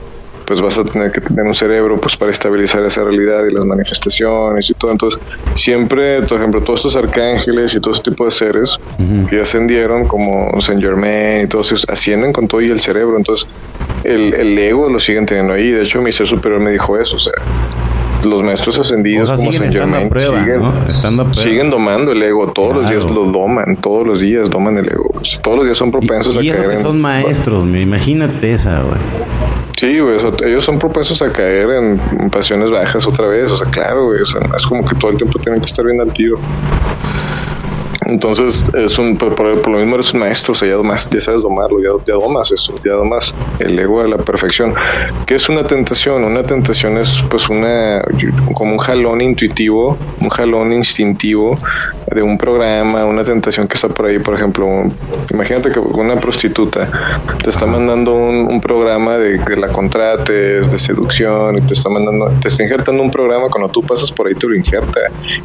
[0.53, 3.65] pues vas a tener que tener un cerebro pues para estabilizar esa realidad y las
[3.65, 4.91] manifestaciones y todo.
[4.91, 5.19] Entonces,
[5.55, 8.77] siempre, por ejemplo, todos estos arcángeles y todo este tipo de seres
[9.27, 13.17] que ascendieron, como Saint Germain y todos ellos, ascienden con todo y el cerebro.
[13.17, 13.47] Entonces,
[14.03, 15.71] el, el ego lo siguen teniendo ahí.
[15.71, 17.33] De hecho, mi ser superior me dijo eso, o sea,
[18.23, 23.25] los maestros ascendidos como Saint Germain siguen, siguen, domando el ego, todos los días lo
[23.25, 25.11] doman, todos los días doman el ego.
[25.41, 26.77] Todos los días son propensos y, a caer.
[26.77, 28.99] son maestros, me imagínate esa, güey.
[29.83, 30.15] Sí, güey,
[30.45, 34.25] ellos son propensos a caer en, pasiones bajas otra vez, o sea, claro, güey, o
[34.25, 36.39] sea, es como que todo el tiempo tienen que estar bien al tiro.
[38.13, 41.41] Entonces, es un, por, lo mismo eres un maestro, o sea, ya, domas, ya sabes
[41.41, 44.75] domarlo, ya, ya domas eso, ya domas el ego a la perfección.
[45.25, 46.23] ¿Qué es una tentación?
[46.23, 48.03] Una tentación es pues una,
[48.53, 51.57] como un jalón intuitivo, un jalón instintivo
[52.13, 54.67] de un programa, una tentación que está por ahí, por ejemplo,
[55.31, 56.87] imagínate que una prostituta
[57.43, 62.29] te está mandando un, programa de que la contrates, de seducción, y te está mandando,
[62.39, 64.99] te está injertando un programa, cuando tú pasas por ahí te lo injerta,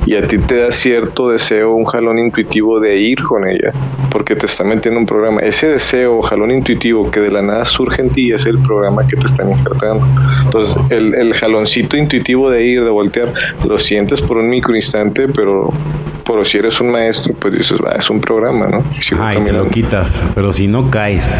[0.04, 3.72] y a ti te da cierto deseo, un jalón intuitivo de ir con ella,
[4.10, 5.40] porque te está metiendo un programa.
[5.40, 9.16] Ese deseo, jalón intuitivo que de la nada surge en ti, es el programa que
[9.16, 10.06] te están injertando.
[10.44, 13.32] Entonces, el, el jaloncito intuitivo de ir, de voltear,
[13.66, 15.70] lo sientes por un micro instante, pero
[16.26, 18.84] pero si eres un maestro, pues dices, va, es un programa, ¿no?
[19.18, 21.34] Ay, te lo quitas, pero si no caes.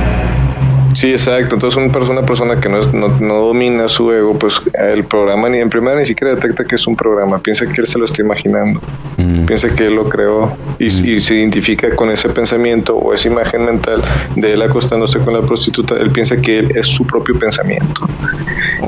[0.95, 1.55] Sí, exacto.
[1.55, 5.71] Entonces, una persona, persona que no, no, domina su ego, pues el programa ni en
[5.71, 7.39] primera ni siquiera detecta que es un programa.
[7.39, 8.81] Piensa que él se lo está imaginando.
[9.17, 9.45] Mm.
[9.45, 11.05] Piensa que él lo creó y, mm.
[11.05, 14.03] y, se identifica con ese pensamiento o esa imagen mental
[14.37, 15.97] de él acostándose con la prostituta.
[15.97, 18.09] Él piensa que él es su propio pensamiento.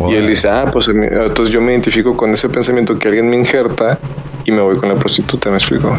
[0.08, 3.36] Y él dice, ah, pues entonces yo me identifico con ese pensamiento que alguien me
[3.36, 3.98] injerta
[4.44, 5.96] y me voy con la prostituta, me explico.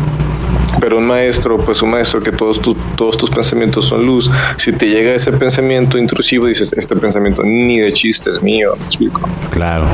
[0.79, 2.62] Pero un maestro, pues un maestro que todos,
[2.95, 7.79] todos tus pensamientos son luz, si te llega ese pensamiento intrusivo, dices, este pensamiento ni
[7.79, 9.21] de chiste es mío, me explico.
[9.51, 9.86] Claro.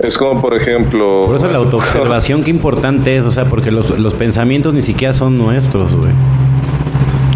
[0.00, 1.22] Es como, por ejemplo...
[1.26, 5.12] Por eso la autoobservación, qué importante es, o sea, porque los, los pensamientos ni siquiera
[5.12, 6.12] son nuestros, güey.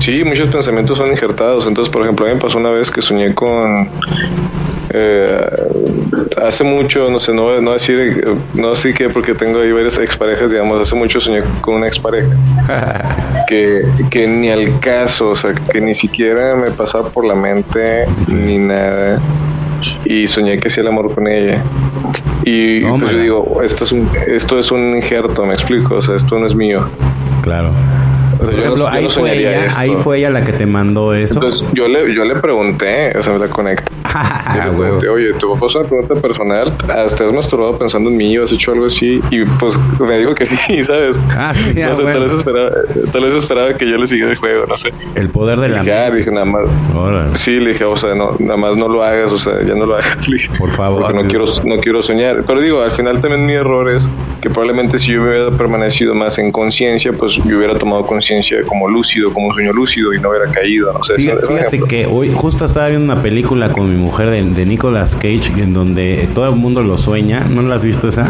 [0.00, 1.66] Sí, muchos pensamientos son injertados.
[1.66, 3.88] Entonces, por ejemplo, a mí me pasó una vez que soñé con
[4.90, 5.50] eh,
[6.42, 10.50] hace mucho, no sé, no, no decir, no sé qué, porque tengo ahí varias exparejas,
[10.50, 12.34] digamos, hace mucho soñé con una expareja
[13.48, 18.06] que, que ni al caso, o sea, que ni siquiera me pasaba por la mente
[18.28, 19.20] ni nada.
[20.04, 21.62] Y soñé que hacía el amor con ella.
[22.44, 26.16] Y pues yo digo, esto es un, esto es un injerto, me explico, o sea,
[26.16, 26.88] esto no es mío.
[27.42, 27.72] Claro
[28.88, 31.34] ahí, fue ella, ahí fue ella la que te mandó eso.
[31.34, 33.92] Entonces, yo le, yo le pregunté, o sea, me la conecté.
[34.54, 36.76] le pregunté, oye, te voy a pasar una pregunta personal.
[36.76, 39.20] ¿Te has masturbado pensando en mí o has hecho algo así?
[39.30, 41.20] Y pues me dijo que sí, ¿sabes?
[41.30, 42.70] Ah, no sé, tal, vez esperaba,
[43.12, 44.92] tal vez esperaba que yo le siguiera el juego, no sé.
[45.14, 46.62] El poder de la dije, ah, dije, nada más.
[47.34, 49.86] Sí, le dije, o sea, no, nada más no lo hagas, o sea, ya no
[49.86, 50.26] lo hagas.
[50.58, 51.02] Por favor.
[51.02, 52.44] Porque no quiero, no quiero soñar.
[52.46, 54.08] Pero digo, al final también mi error es
[54.40, 58.25] que probablemente si yo hubiera permanecido más en conciencia, pues yo hubiera tomado conciencia
[58.66, 60.92] como lúcido, como un sueño lúcido y no hubiera caído.
[60.92, 64.66] No sé, fíjate, que hoy justo estaba viendo una película con mi mujer de, de
[64.66, 67.40] Nicolas Cage en donde todo el mundo lo sueña.
[67.48, 68.28] ¿No la has visto esa?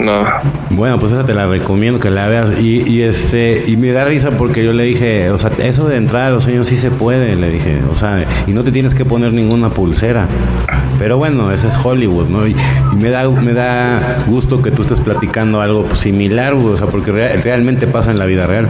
[0.00, 0.24] No.
[0.70, 2.52] Bueno, pues esa te la recomiendo que la veas.
[2.58, 5.96] Y, y, este y me da risa porque yo le dije, o sea, eso de
[5.96, 8.94] entrar a los sueños sí se puede, le dije, o sea, y no te tienes
[8.94, 10.26] que poner ninguna pulsera.
[10.98, 12.46] Pero bueno, ese es Hollywood, ¿no?
[12.46, 12.56] Y,
[12.98, 17.86] me da me da gusto que tú estés platicando algo similar, o sea, porque realmente
[17.86, 18.68] pasa en la vida real.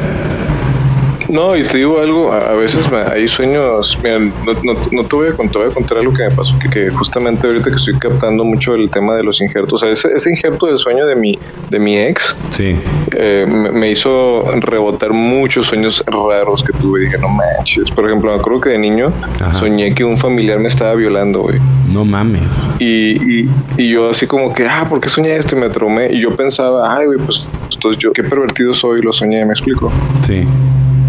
[1.30, 5.32] No, y te digo algo, a, veces hay sueños, mira, no, no, te, voy a,
[5.32, 8.74] contar, voy a contar algo que me pasó, que, justamente ahorita que estoy captando mucho
[8.74, 11.38] el tema de los injertos, o sea, ese, ese injerto de sueño de mi,
[11.70, 12.76] de mi ex, sí.
[13.12, 18.38] Eh, me, hizo rebotar muchos sueños raros que tuve, dije, no manches, por ejemplo, me
[18.38, 19.12] acuerdo que de niño
[19.58, 21.60] soñé que un familiar me estaba violando, güey.
[21.92, 22.52] No mames.
[22.78, 25.56] Y, y, y, yo así como que, ah, ¿por qué soñé esto?
[25.56, 29.12] Y me tromé, y yo pensaba, ay, güey, pues entonces yo, qué pervertido soy, lo
[29.12, 29.90] soñé, ¿me explico?
[30.22, 30.46] Sí.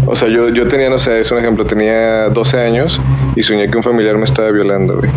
[0.06, 3.00] O sea, yo, yo tenía, no sé, es un ejemplo, tenía 12 años
[3.36, 5.10] y soñé que un familiar me estaba violando, güey.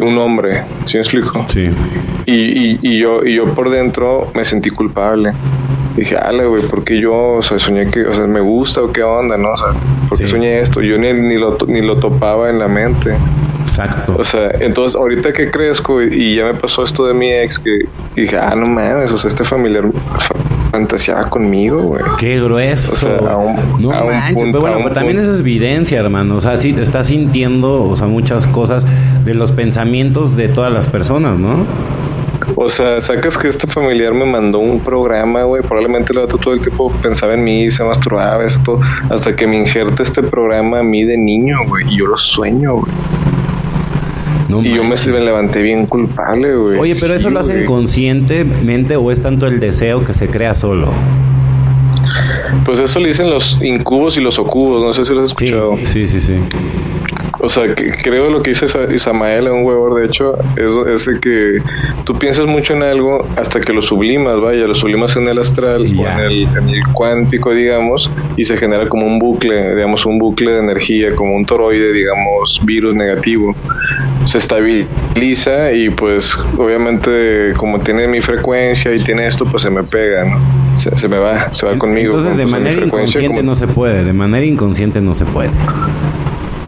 [0.00, 1.44] Un hombre, ¿sí me explico?
[1.48, 1.70] Sí.
[2.26, 5.32] Y, y, y, yo, y yo por dentro me sentí culpable.
[5.96, 9.02] Dije, ale, güey, porque yo, o sea, soñé que, o sea, me gusta o qué
[9.02, 9.52] onda, ¿no?
[9.52, 9.68] O sea,
[10.08, 10.80] ¿por qué soñé esto?
[10.80, 13.16] Yo ni, ni, lo, ni lo topaba en la mente.
[13.78, 14.16] Exacto.
[14.18, 17.86] O sea, entonces ahorita que crezco y ya me pasó esto de mi ex, que
[18.16, 19.84] dije, ah, no mames, o sea, este familiar
[20.72, 22.02] fantaseaba conmigo, güey.
[22.18, 22.92] Qué grueso.
[22.92, 23.20] O sea,
[23.78, 26.36] no manches, pero bueno, pero también eso es evidencia, hermano.
[26.36, 28.84] O sea, sí, te estás sintiendo, o sea, muchas cosas
[29.24, 31.64] de los pensamientos de todas las personas, ¿no?
[32.56, 35.62] O sea, sacas que este familiar me mandó un programa, güey.
[35.62, 38.80] Probablemente el vato todo el tiempo pensaba en mí, se masturbaba, eso todo.
[39.10, 41.86] Hasta que me injerta este programa a mí de niño, güey.
[41.88, 42.92] Y yo lo sueño, güey.
[44.48, 46.78] Y yo me, me, levanté bien culpable, güey.
[46.78, 50.90] Oye, pero eso lo hacen conscientemente o es tanto el deseo que se crea solo.
[52.64, 55.78] Pues eso le dicen los incubos y los ocubos, no sé si lo has escuchado.
[55.84, 56.34] Sí, sí, sí.
[57.40, 61.62] O sea, que creo lo que dice Isamael, un huevor, de hecho, es, de que
[62.04, 65.82] tú piensas mucho en algo hasta que lo sublimas, vaya, lo sublimas en el astral
[65.82, 70.18] o en el, en el, cuántico, digamos, y se genera como un bucle, digamos, un
[70.18, 73.54] bucle de energía, como un toroide, digamos, virus negativo.
[74.24, 79.84] Se estabiliza y pues obviamente como tiene mi frecuencia y tiene esto, pues se me
[79.84, 80.76] pega, ¿no?
[80.76, 82.16] Se, me va, se va conmigo.
[82.16, 85.50] Entonces de manera inconsciente no se puede, de manera inconsciente no se puede.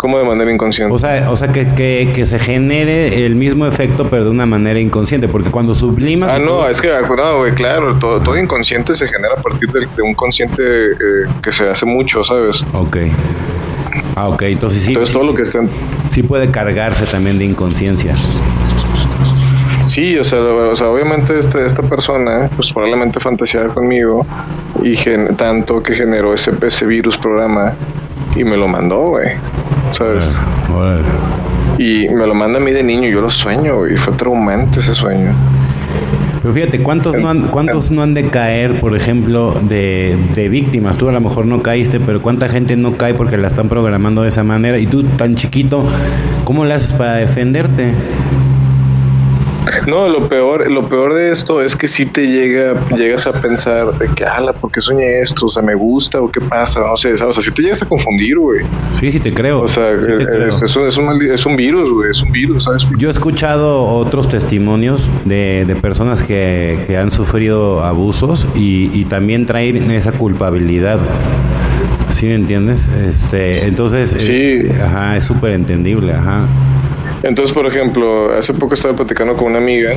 [0.01, 0.95] ¿Cómo de manera inconsciente?
[0.95, 4.81] O sea, o sea que, que, se genere el mismo efecto, pero de una manera
[4.81, 6.33] inconsciente, porque cuando sublimas...
[6.33, 10.03] Ah, no, es que, no, güey, claro, todo, todo, inconsciente se genera a partir de,
[10.03, 10.97] un consciente eh,
[11.43, 12.65] que se hace mucho, ¿sabes?
[12.73, 12.97] Ok.
[14.17, 14.93] Ah, ok, entonces sí.
[14.93, 15.61] Entonces todo lo que está...
[16.13, 18.17] Sí puede cargarse también de inconsciencia.
[19.87, 24.27] Sí, o sea, o sea obviamente este, esta persona, pues probablemente fantaseaba conmigo
[24.83, 24.95] y
[25.37, 27.75] tanto que generó ese, ese virus programa
[28.35, 29.33] y me lo mandó, güey.
[29.93, 30.25] ¿Sabes?
[31.79, 34.95] Y me lo manda a mí de niño, yo lo sueño, y fue traumante ese
[34.95, 35.33] sueño.
[36.43, 40.97] Pero fíjate, ¿cuántos, no han, ¿cuántos no han de caer, por ejemplo, de, de víctimas?
[40.97, 44.23] Tú a lo mejor no caíste, pero ¿cuánta gente no cae porque la están programando
[44.23, 44.79] de esa manera?
[44.79, 45.85] Y tú, tan chiquito,
[46.45, 47.93] ¿cómo le haces para defenderte?
[49.91, 53.99] No, lo peor, lo peor de esto es que si te llega, llegas a pensar
[53.99, 55.47] de que, ala, ¿por qué soñé esto?
[55.47, 56.79] O sea, ¿me gusta o qué pasa?
[56.79, 58.65] No sé, O sea, si te llegas a confundir, güey.
[58.93, 59.63] Sí, sí te creo.
[59.63, 60.97] O sea, es,
[61.45, 62.87] un, virus, güey, es un virus, ¿sabes?
[62.99, 69.07] Yo he escuchado otros testimonios de, de personas que, que, han sufrido abusos y, y
[69.07, 71.01] también traen esa culpabilidad.
[72.13, 72.87] ¿Sí me entiendes?
[73.09, 74.31] Este, entonces, sí.
[74.31, 76.47] Eh, ajá, es súper entendible, ajá.
[77.23, 79.97] Entonces, por ejemplo, hace poco estaba platicando con una amiga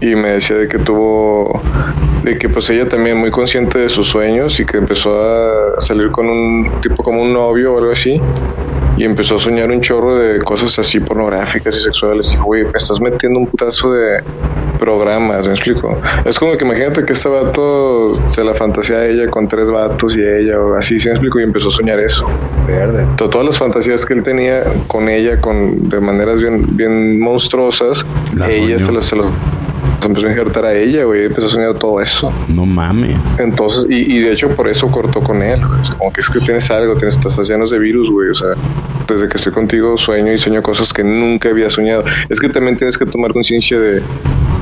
[0.00, 1.60] y me decía de que tuvo,
[2.22, 6.10] de que pues ella también muy consciente de sus sueños y que empezó a salir
[6.10, 8.20] con un tipo como un novio o algo así
[8.98, 12.76] y empezó a soñar un chorro de cosas así pornográficas y sexuales y güey, me
[12.76, 14.22] estás metiendo un putazo de
[14.78, 15.96] programas, ¿me explico?
[16.24, 20.16] Es como que imagínate que este vato se la fantasía a ella con tres vatos
[20.16, 21.40] y ella o así, ¿sí me explico?
[21.40, 22.26] Y empezó a soñar eso.
[22.66, 23.06] Verde.
[23.16, 28.04] Todas las fantasías que él tenía con ella con de maneras bien bien monstruosas,
[28.48, 29.30] ella se las se lo
[30.06, 32.32] empezó a injertar a ella, güey, empezó a soñar todo eso.
[32.48, 33.16] No mames.
[33.38, 35.60] Entonces, y, y, de hecho por eso cortó con él,
[35.98, 38.30] Como que es que tienes algo, tienes, estás llenos de virus, güey.
[38.30, 38.50] O sea,
[39.08, 42.04] desde que estoy contigo sueño y sueño cosas que nunca había soñado.
[42.28, 44.02] Es que también tienes que tomar conciencia de,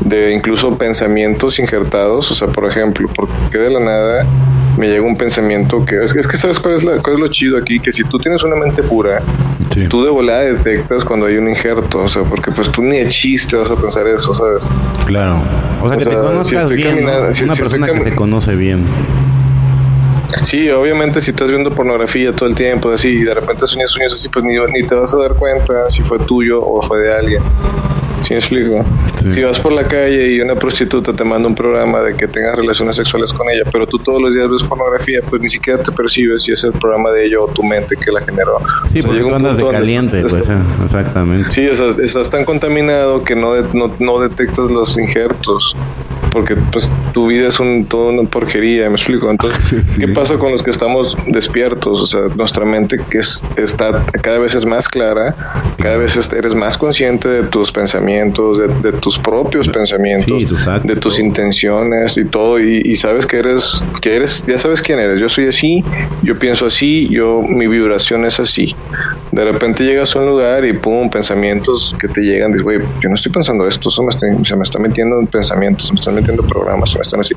[0.01, 2.31] de incluso pensamientos injertados.
[2.31, 4.27] O sea, por ejemplo, porque de la nada
[4.77, 7.59] me llega un pensamiento que es, es que sabes cuál es, cuál es lo chido
[7.59, 9.23] aquí, que si tú tienes una mente pura,
[9.89, 13.09] tú de volada detectas cuando hay un injerto, o sea, porque pues tú ni de
[13.09, 14.67] chiste vas a pensar eso, ¿sabes?
[15.07, 15.43] Claro.
[15.83, 18.85] O sea, que te conozcas bien, una persona que se conoce bien.
[20.45, 24.15] Sí, obviamente si estás viendo pornografía todo el tiempo, así, y de repente sueñas sueños
[24.15, 27.15] así, pues ni, ni te vas a dar cuenta si fue tuyo o fue de
[27.15, 27.43] alguien.
[28.27, 28.85] ¿Sí me explico?
[29.29, 32.57] Si vas por la calle y una prostituta te manda un programa de que tengas
[32.57, 35.93] relaciones sexuales con ella, pero tú todos los días ves pornografía, pues ni siquiera te
[35.93, 38.59] percibes si es el programa de ella o tu mente que la generó.
[38.91, 40.35] Sí, porque tú andas de caliente, pues,
[40.85, 41.53] exactamente.
[41.53, 45.77] Sí, o sea, estás tan contaminado que no, no, no detectas los injertos
[46.37, 49.31] porque pues tu vida es un, toda una porquería, me explico.
[49.31, 51.99] Entonces, ¿qué pasa con los que estamos despiertos?
[51.99, 55.35] O sea, nuestra mente que es, está cada vez es más clara,
[55.79, 60.45] cada vez eres más consciente de tus pensamientos, de, tus propios pensamientos,
[60.85, 65.19] de tus intenciones y todo, y, sabes que eres, que eres, ya sabes quién eres.
[65.19, 65.83] Yo soy así,
[66.23, 68.77] yo pienso así, yo mi vibración es así.
[69.33, 73.09] De repente llegas a un lugar y pum, pensamientos que te llegan, dices, güey, yo
[73.09, 76.01] no estoy pensando esto, se me está, se me está metiendo en pensamientos, se me
[76.01, 77.35] están metiendo programas o están así.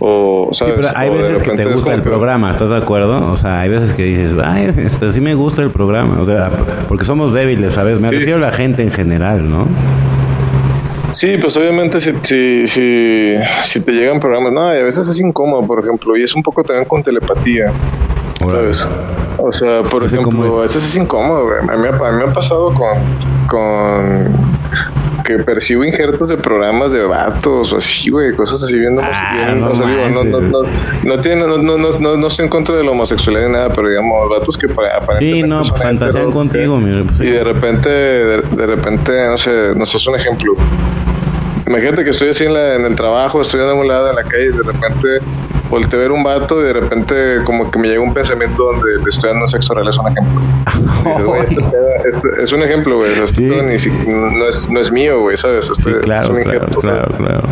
[0.00, 0.74] O, ¿sabes?
[0.76, 3.32] pero hay veces que te gusta el programa, ¿estás de acuerdo?
[3.32, 6.20] O sea, hay veces que dices, ay, este, sí me gusta el programa.
[6.20, 6.50] O sea,
[6.88, 8.00] porque somos débiles, ¿sabes?
[8.00, 9.66] Me refiero a la gente en general, ¿no?
[11.12, 15.20] Sí, pues obviamente si, si, si, si te llegan programas, no, y a veces es
[15.20, 17.72] incómodo, por ejemplo, y es un poco también con telepatía,
[18.40, 18.84] ¿sabes?
[19.38, 22.74] O sea, por ejemplo, a veces es incómodo, A mí, a mí me ha pasado
[22.74, 22.98] con,
[23.48, 24.34] con
[25.24, 29.70] que percibo injertos de programas de vatos o así, güey, cosas así viendo ah, no,
[29.70, 30.62] o sea, digo, no, no, no,
[31.02, 33.88] no, tiene, no, no, no, no, estoy en contra de la homosexualidad ni nada, pero
[33.88, 38.66] digamos, vatos que aparentemente Sí, no, pues fantasean contigo, mira, pues, Y de repente, de,
[38.66, 40.54] repente, no sé, no sé, es un ejemplo
[41.66, 44.24] Imagínate que estoy así en, la, en el trabajo, estoy en algún lado en la
[44.24, 45.08] calle y de repente
[45.70, 49.02] volteo a ver un vato y de repente como que me llega un pensamiento donde
[49.02, 51.36] le estoy dando sexo oral, es un ejemplo.
[51.36, 51.56] Este
[52.08, 53.12] este es un ejemplo, güey.
[53.12, 55.70] Este no, es, no es mío, güey, ¿sabes?
[55.70, 57.48] Este, claro, es un ejemplo, claro, claro,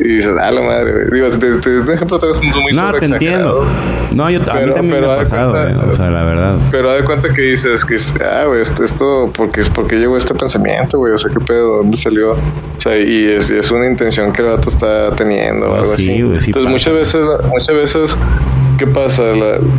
[0.00, 1.06] Y dices, ah, la madre.
[1.12, 2.18] Digo, te, te, te, ejemplo
[2.62, 3.66] muy No, te entiendo.
[4.14, 5.90] No, yo, a mí también me ha pasado, güey.
[5.90, 6.58] O sea, la verdad.
[6.70, 10.34] Pero de cuenta que dices que, ah, güey, esto, esto, porque es porque llegó este
[10.34, 11.12] pensamiento, güey.
[11.12, 12.32] O sea, qué pedo, ¿dónde salió?
[12.32, 16.10] O sea, y es, es una intención que el vato está teniendo o algo así.
[16.10, 18.16] Entonces, muchas veces, muchas veces
[18.80, 19.22] ¿qué pasa?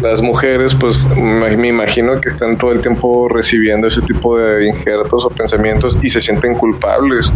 [0.03, 5.25] las mujeres, pues me imagino que están todo el tiempo recibiendo ese tipo de injertos
[5.25, 7.33] o pensamientos y se sienten culpables.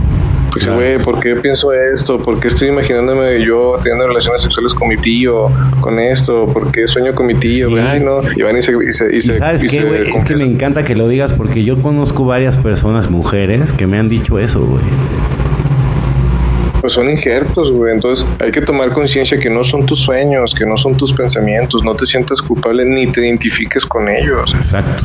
[0.55, 2.17] Pues, güey, ¿por qué pienso esto?
[2.17, 5.51] ¿Por qué estoy imaginándome yo teniendo relaciones sexuales con mi tío?
[5.81, 7.67] Con esto, ¿por qué sueño con mi tío?
[7.77, 8.21] Ay, no.
[8.37, 8.71] Y van y se.
[9.13, 10.15] Y se, ¿Sabes qué, güey?
[10.15, 13.99] Es que me encanta que lo digas porque yo conozco varias personas, mujeres, que me
[13.99, 14.83] han dicho eso, güey
[16.79, 17.95] pues son injertos, güey.
[17.95, 21.83] Entonces hay que tomar conciencia que no son tus sueños, que no son tus pensamientos,
[21.83, 24.53] no te sientas culpable ni te identifiques con ellos.
[24.55, 25.03] Exacto.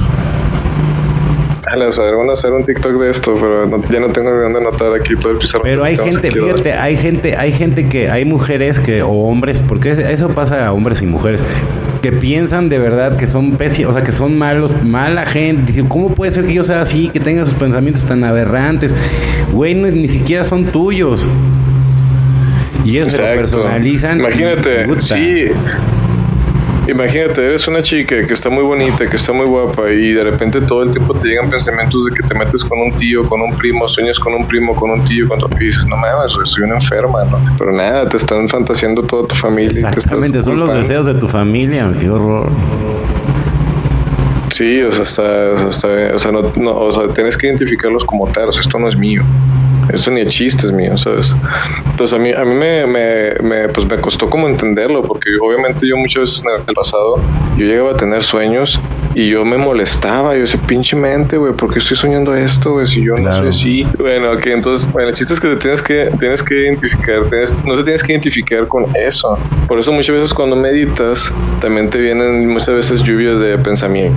[1.66, 4.60] A saber, van a hacer un TikTok de esto, pero ya no tengo de dónde
[4.60, 5.64] anotar aquí todo el pizarrón.
[5.64, 9.90] Pero hay gente, fíjate, hay gente, hay gente que, hay mujeres que, o hombres, porque
[9.90, 11.44] eso pasa a hombres y mujeres,
[12.00, 15.72] que piensan de verdad que son pésimos, o sea, que son malos, mala gente.
[15.72, 18.94] Dicen, ¿cómo puede ser que yo sea así, que tenga esos pensamientos tan aberrantes?
[19.52, 21.28] Güey, ni siquiera son tuyos.
[22.84, 24.20] Y eso se lo personalizan.
[24.20, 25.50] Imagínate, sí.
[26.90, 30.60] Imagínate, eres una chica que está muy bonita, que está muy guapa y de repente
[30.62, 33.54] todo el tiempo te llegan pensamientos de que te metes con un tío, con un
[33.54, 36.64] primo, sueñas con un primo, con un tío, con tu y dices, no mames, soy
[36.64, 37.38] una enferma, ¿no?
[37.56, 39.88] Pero nada, te están fantaseando toda tu familia.
[39.88, 42.50] Exactamente, son los deseos de tu familia, qué horror.
[44.50, 48.26] Sí, o sea, hasta, hasta o sea, no, no, o sea, tienes que identificarlos como
[48.32, 49.22] tal, o sea, esto no es mío.
[49.92, 51.34] Eso ni el chiste es mío, ¿sabes?
[51.90, 55.96] Entonces a mí, a mí me, me, pues me costó como entenderlo, porque obviamente yo
[55.96, 57.20] muchas veces en el pasado,
[57.56, 58.80] yo llegaba a tener sueños
[59.14, 62.86] y yo me molestaba, yo decía, pinche mente, güey, ¿por qué estoy soñando esto, güey?
[62.86, 63.86] Si yo no soy así.
[63.98, 67.22] Bueno, ok, entonces, bueno, el chiste es que te tienes que, tienes que identificar,
[67.64, 69.36] no te tienes que identificar con eso.
[69.66, 74.16] Por eso muchas veces cuando meditas, también te vienen muchas veces lluvias de pensamiento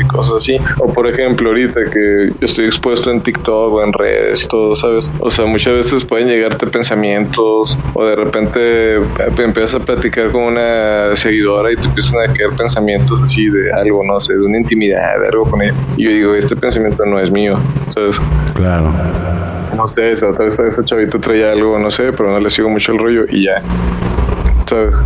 [0.00, 0.58] y cosas así.
[0.78, 4.74] O por ejemplo, ahorita que yo estoy expuesto en TikTok o en redes y todo,
[4.74, 5.10] ¿sabes?
[5.20, 8.96] O sea, muchas veces pueden llegarte pensamientos o de repente
[9.38, 14.04] empiezas a platicar con una seguidora y te empiezan a caer pensamientos así de algo,
[14.04, 15.74] no sé, de una intimidad, de algo con ella.
[15.96, 18.20] Y yo digo, este pensamiento no es mío, ¿sabes?
[18.54, 18.92] Claro.
[19.76, 22.92] No sé, esa, esa, esa chavita traía algo, no sé, pero no le sigo mucho
[22.92, 23.62] el rollo y ya.
[24.66, 24.96] ¿Sabes?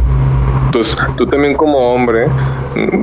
[0.73, 2.29] Entonces, tú también como hombre,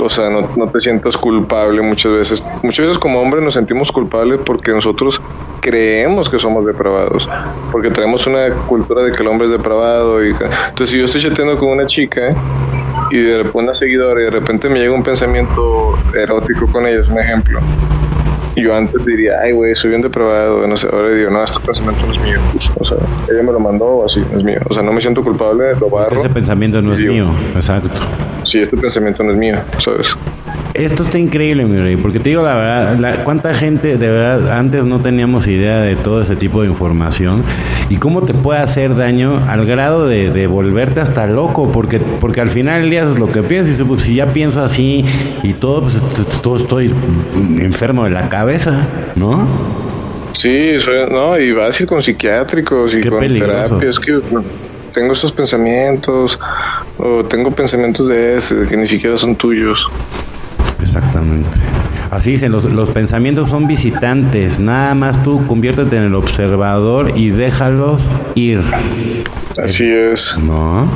[0.02, 2.44] o sea, no, no, te sientas culpable muchas veces.
[2.64, 5.22] Muchas veces como hombre nos sentimos culpables porque nosotros
[5.62, 7.30] creemos que somos depravados,
[7.72, 10.26] porque tenemos una cultura de que el hombre es depravado.
[10.26, 12.36] Y, entonces, si yo estoy chateando con una chica
[13.12, 17.02] y de repente una seguidora y de repente me llega un pensamiento erótico con ella,
[17.02, 17.60] es un ejemplo
[18.64, 22.06] yo antes diría, ay, güey, soy bien depravado, no sé, ahora digo, no, este pensamiento
[22.06, 22.40] no es mío.
[22.80, 22.98] o sea,
[23.32, 24.60] ella me lo mandó así, es mío.
[24.70, 26.20] O sea, no me siento culpable, lo barro.
[26.20, 27.90] Ese pensamiento no es mío, exacto.
[28.44, 30.16] Sí, este pensamiento no es mío, ¿sabes?
[30.74, 34.58] Esto está increíble, mi rey, porque te digo la verdad, la, cuánta gente de verdad
[34.58, 37.44] antes no teníamos idea de todo ese tipo de información
[37.90, 42.50] y cómo te puede hacer daño al grado de, volverte hasta loco, porque porque al
[42.50, 45.04] final el día es lo que piensas y pues, si ya pienso así
[45.44, 46.02] y todo, pues
[46.42, 46.94] todo estoy
[47.60, 48.49] enfermo de la cabeza,
[49.16, 49.48] ¿no?
[50.34, 50.72] Sí,
[51.12, 54.22] no, y vas a ir con psiquiátricos y con terapias que
[54.94, 56.40] tengo esos pensamientos
[56.98, 59.88] o tengo pensamientos de ese que ni siquiera son tuyos.
[60.82, 61.50] Exactamente.
[62.12, 67.30] Así dicen, los, los pensamientos son visitantes, nada más tú conviértete en el observador y
[67.30, 68.62] déjalos ir.
[69.64, 70.38] Así es.
[70.40, 70.90] ¿No?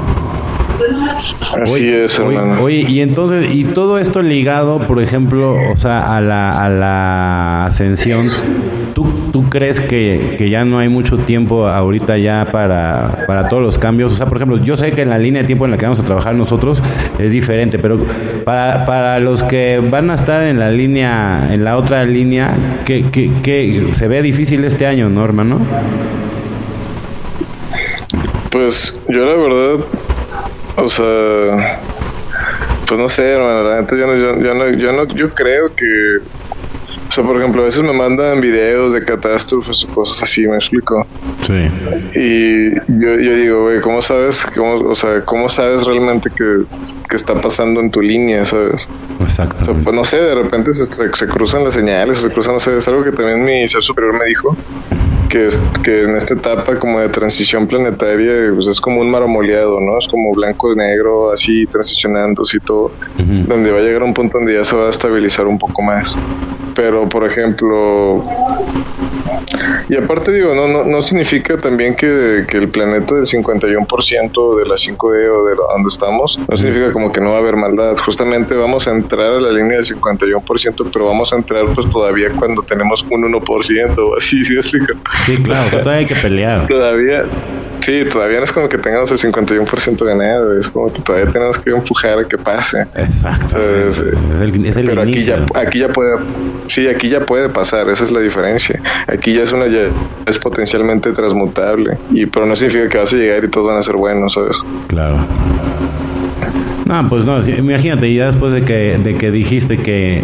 [1.62, 2.64] Así es, hermano.
[2.64, 7.66] Oye, y entonces, y todo esto ligado, por ejemplo, o sea, a la, a la
[7.66, 8.32] ascensión,
[8.94, 13.62] ¿tú, tú crees que, que, ya no hay mucho tiempo ahorita ya para, para todos
[13.62, 14.14] los cambios?
[14.14, 15.86] O sea, por ejemplo, yo sé que en la línea de tiempo en la que
[15.86, 16.82] vamos a trabajar nosotros
[17.20, 18.00] es diferente, pero
[18.44, 22.56] para, para los que van a estar en la línea, en la otra línea,
[22.86, 25.60] ¿qué, qué, qué se ve difícil este año, no, hermano?
[28.50, 29.86] Pues yo la verdad
[30.76, 31.80] o sea,
[32.88, 36.18] pues no sé, hermano, la yo no, yo, no, yo, no, yo creo que,
[37.08, 40.56] o sea, por ejemplo, a veces me mandan videos de catástrofes o cosas así, ¿me
[40.56, 41.06] explico?
[41.42, 41.62] Sí.
[42.16, 46.64] Y yo, yo digo, güey, ¿cómo sabes, cómo, o sea, cómo sabes realmente que,
[47.10, 48.90] que está pasando en tu línea, sabes?
[49.20, 49.58] Exacto.
[49.62, 52.60] O sea, pues no sé, de repente se, se, cruzan las señales, se cruzan, no
[52.60, 54.58] sé, es algo que también mi ser superior me dijo
[55.34, 55.50] que,
[55.84, 59.98] que en esta etapa como de transición planetaria pues es como un maramoleado, ¿no?
[59.98, 64.38] Es como blanco y negro, así transicionando y todo, donde va a llegar un punto
[64.38, 66.16] donde ya se va a estabilizar un poco más.
[66.76, 68.24] Pero, por ejemplo,
[69.90, 74.66] y aparte digo, no, no, no significa también que, que el planeta del 51% de
[74.66, 77.96] la 5D o de donde estamos, no significa como que no va a haber maldad.
[77.98, 82.30] Justamente vamos a entrar a la línea del 51%, pero vamos a entrar pues todavía
[82.38, 84.54] cuando tenemos un 1%, así, sí,
[85.26, 86.68] Sí, claro, todavía hay que pelear.
[86.68, 87.26] Todavía,
[87.84, 91.60] Sí, todavía no es como que tengamos el 51% ganado, es como que todavía tenemos
[91.60, 92.86] que empujar a que pase.
[92.96, 93.58] Exacto.
[93.60, 94.00] es
[94.40, 96.18] el, es el pero aquí ya, aquí ya puede,
[96.68, 98.80] sí, aquí ya puede pasar, esa es la diferencia.
[99.08, 99.90] Aquí ya es una, ya
[100.26, 103.84] es potencialmente transmutable, y pero no significa que vas a llegar y todos van a
[103.84, 104.58] ser buenos, ¿sabes?
[104.88, 105.18] Claro.
[106.86, 110.24] No, pues no, imagínate, ya después de que, de que dijiste que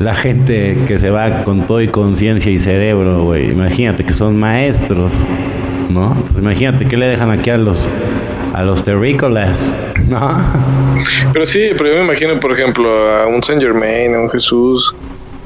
[0.00, 4.38] la gente que se va con todo y conciencia y cerebro, güey, imagínate que son
[4.38, 5.12] maestros
[5.90, 6.14] ¿no?
[6.22, 7.86] Pues imagínate que le dejan aquí a los
[8.54, 9.74] a los terrícolas,
[10.08, 10.36] ¿no?
[11.32, 14.94] Pero sí, pero yo me imagino, por ejemplo, a un Saint Germain, a un Jesús,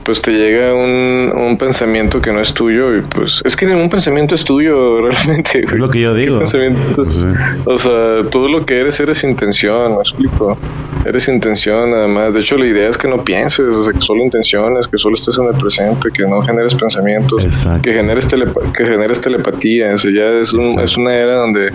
[0.09, 3.91] pues te llega un, un, pensamiento que no es tuyo y pues es que ningún
[3.91, 5.67] pensamiento es tuyo realmente.
[5.67, 6.39] Es lo que yo digo.
[6.39, 6.55] Pues
[7.67, 10.57] o sea, todo lo que eres eres intención, me explico.
[11.05, 12.33] Eres intención nada más.
[12.33, 15.15] De hecho, la idea es que no pienses, o sea, que solo intenciones, que solo
[15.15, 17.43] estés en el presente, que no generes pensamientos,
[17.83, 19.93] que generes, que generes telepatía.
[19.93, 21.71] O sea, ya es, un, es una era donde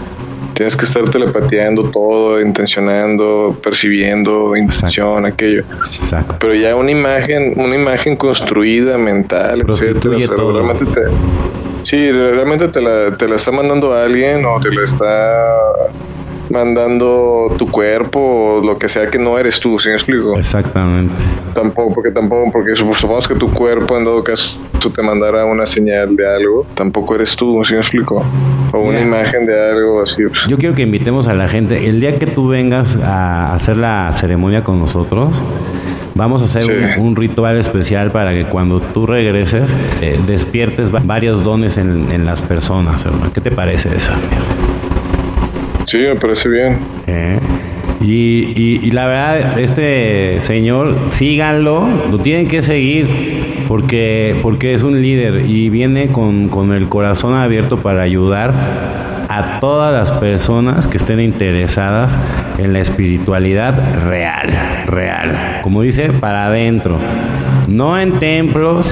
[0.54, 5.64] Tienes que estar telepateando todo, intencionando, percibiendo, intención, aquello.
[5.96, 6.36] Exacto.
[6.40, 10.18] Pero ya una imagen, una imagen construida, mental, etcétera.
[10.28, 11.02] realmente te,
[11.84, 15.56] sí, realmente te la, te la está mandando alguien o te la está
[16.50, 20.38] mandando tu cuerpo o lo que sea que no eres tú, ¿sí me explico?
[20.38, 21.14] Exactamente.
[21.54, 25.66] Tampoco, porque tampoco, porque supongamos que tu cuerpo en todo caso tú te mandara una
[25.66, 28.24] señal de algo, tampoco eres tú, ¿sí me explico?
[28.72, 30.24] O una imagen de algo así.
[30.48, 34.12] Yo quiero que invitemos a la gente, el día que tú vengas a hacer la
[34.14, 35.30] ceremonia con nosotros,
[36.16, 39.70] vamos a hacer un, ritual especial para que cuando tú regreses
[40.02, 43.32] eh, despiertes varios dones en, en las personas, hermano.
[43.34, 44.12] ¿Qué te parece eso?
[45.94, 46.80] Sí, me parece bien.
[47.06, 47.38] Eh,
[48.02, 53.08] y, la verdad, este señor, síganlo, lo tienen que seguir
[53.68, 58.56] porque, porque es un líder y viene con, con el corazón abierto para ayudar
[59.30, 62.18] a todas las personas que estén interesadas
[62.58, 63.76] en la espiritualidad
[64.08, 64.52] real,
[64.88, 65.60] real.
[65.62, 66.98] Como dice, para adentro.
[67.68, 68.88] No en templos,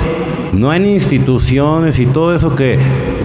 [0.53, 2.77] no en instituciones y todo eso que,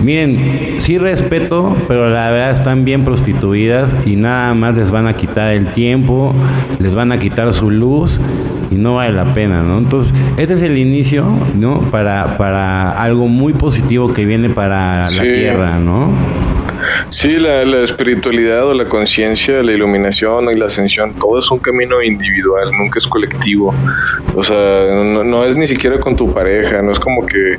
[0.02, 5.14] miren, sí respeto, pero la verdad están bien prostituidas y nada más les van a
[5.14, 6.34] quitar el tiempo,
[6.78, 8.20] les van a quitar su luz
[8.70, 9.78] y no vale la pena, ¿no?
[9.78, 11.80] Entonces, este es el inicio, ¿no?
[11.90, 16.12] Para, para algo muy positivo que viene para la tierra, ¿no?
[17.11, 22.02] Sí, la, espiritualidad o la conciencia, la iluminación y la ascensión, todo es un camino
[22.02, 23.72] individual, nunca es colectivo.
[24.34, 27.57] O sea, no, es ni siquiera con tu pareja, no es como que,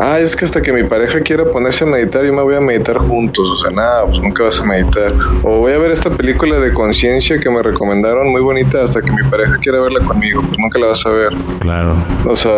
[0.00, 2.60] ah, es que hasta que mi pareja quiera ponerse a meditar, yo me voy a
[2.60, 3.48] meditar juntos.
[3.48, 5.12] O sea, nada, pues nunca vas a meditar.
[5.44, 9.12] O voy a ver esta película de conciencia que me recomendaron, muy bonita, hasta que
[9.12, 11.32] mi pareja quiera verla conmigo, pues nunca la vas a ver.
[11.60, 11.94] Claro.
[12.26, 12.52] O sea,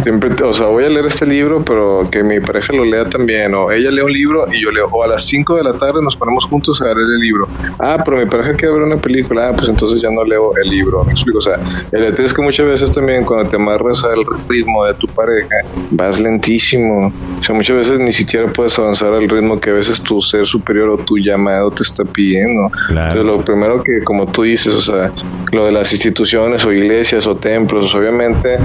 [0.00, 3.54] siempre, o sea, voy a leer este libro, pero que mi pareja lo lea también.
[3.54, 6.02] O ella lee un libro y yo leo, o a las 5 de la tarde
[6.02, 7.48] nos ponemos juntos a leer el libro.
[7.78, 10.68] Ah, pero mi pareja quiere ver una película, ah, pues entonces ya no leo el
[10.68, 11.38] libro, me explico.
[11.38, 11.58] O sea,
[11.92, 15.56] el detalle es que muchas veces también cuando te amarras al ritmo de tu pareja,
[15.90, 17.12] vas lentísimo.
[17.40, 20.46] O sea, muchas veces ni siquiera puedes avanzar al ritmo que a veces tu ser
[20.46, 22.70] superior o tu llamado te está pidiendo.
[22.88, 23.22] Claro.
[23.22, 25.12] lo primero que, como tú dices, o sea,
[25.52, 28.58] lo de las instituciones o iglesias o templos, obviamente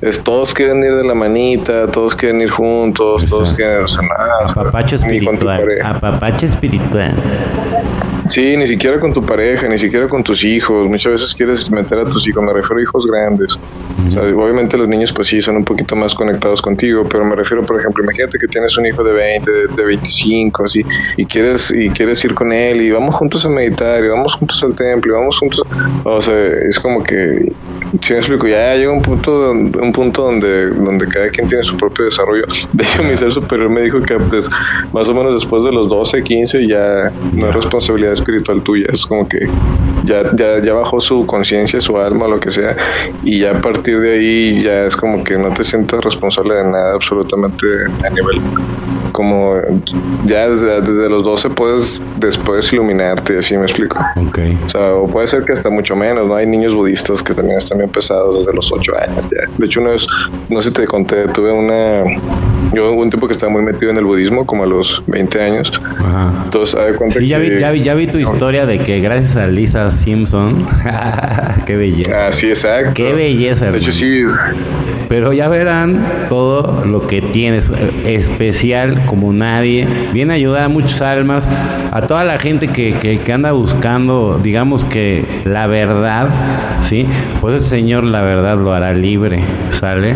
[0.00, 4.02] es, todos quieren ir de la manita, todos quieren ir juntos, todos quieren, o sea,
[4.02, 4.46] nada.
[4.48, 5.68] Apapacho espiritual.
[5.84, 7.14] Apapacho espiritual.
[8.30, 10.88] Sí, ni siquiera con tu pareja, ni siquiera con tus hijos.
[10.88, 13.58] Muchas veces quieres meter a tus hijos, me refiero a hijos grandes.
[14.16, 17.80] obviamente los niños pues sí son un poquito más conectados contigo, pero me refiero, por
[17.80, 20.84] ejemplo, imagínate que tienes un hijo de 20, de, 25, así,
[21.16, 24.62] y quieres, y quieres ir con él y vamos juntos a meditar, y vamos juntos
[24.62, 25.62] al templo, y vamos juntos,
[26.04, 27.52] o sea, es como que,
[28.00, 31.76] si me explico, ya llega un punto, un punto donde, donde cada quien tiene su
[31.76, 32.44] propio desarrollo.
[32.72, 34.48] De hecho, mi ser superior me dijo que pues,
[34.92, 39.06] más o menos después de los 12, 15 ya no es responsabilidad espiritual tuya, es
[39.06, 39.48] como que
[40.04, 42.76] ya, ya, ya bajó su conciencia, su alma, lo que sea,
[43.24, 46.64] y ya a partir de ahí ya es como que no te sientes responsable de
[46.64, 47.66] nada absolutamente
[48.04, 48.40] a nivel
[49.12, 49.56] como
[50.26, 53.98] ya desde, los 12 puedes después iluminarte, así me explico.
[54.16, 54.38] Ok.
[54.66, 56.34] O sea, o puede ser que hasta mucho menos, ¿no?
[56.34, 59.50] Hay niños budistas que también están bien pesados desde los 8 años ya.
[59.58, 60.06] De hecho, una vez,
[60.48, 62.04] no sé si te conté, tuve una...
[62.72, 65.72] Yo un tiempo que estaba muy metido en el budismo, como a los 20 años.
[65.98, 66.32] Ajá.
[66.44, 69.36] Entonces, a cuenta sí, ya, vi, ya, vi, ya vi tu historia de que gracias
[69.36, 70.66] a Lisa Simpson,
[71.66, 72.28] qué belleza.
[72.28, 72.92] Ah, sí, exacto.
[72.94, 73.70] Qué belleza.
[73.70, 74.24] De hecho, sí.
[75.08, 79.86] Pero ya verán todo lo que tienes eh, especial como nadie.
[80.12, 81.48] Viene a ayudar a muchas almas,
[81.90, 82.94] a toda la gente que,
[83.24, 86.28] que, anda buscando, digamos que la verdad,
[86.82, 87.06] ¿sí?
[87.40, 89.40] Pues el Señor la verdad lo hará libre,
[89.70, 90.14] ¿sale?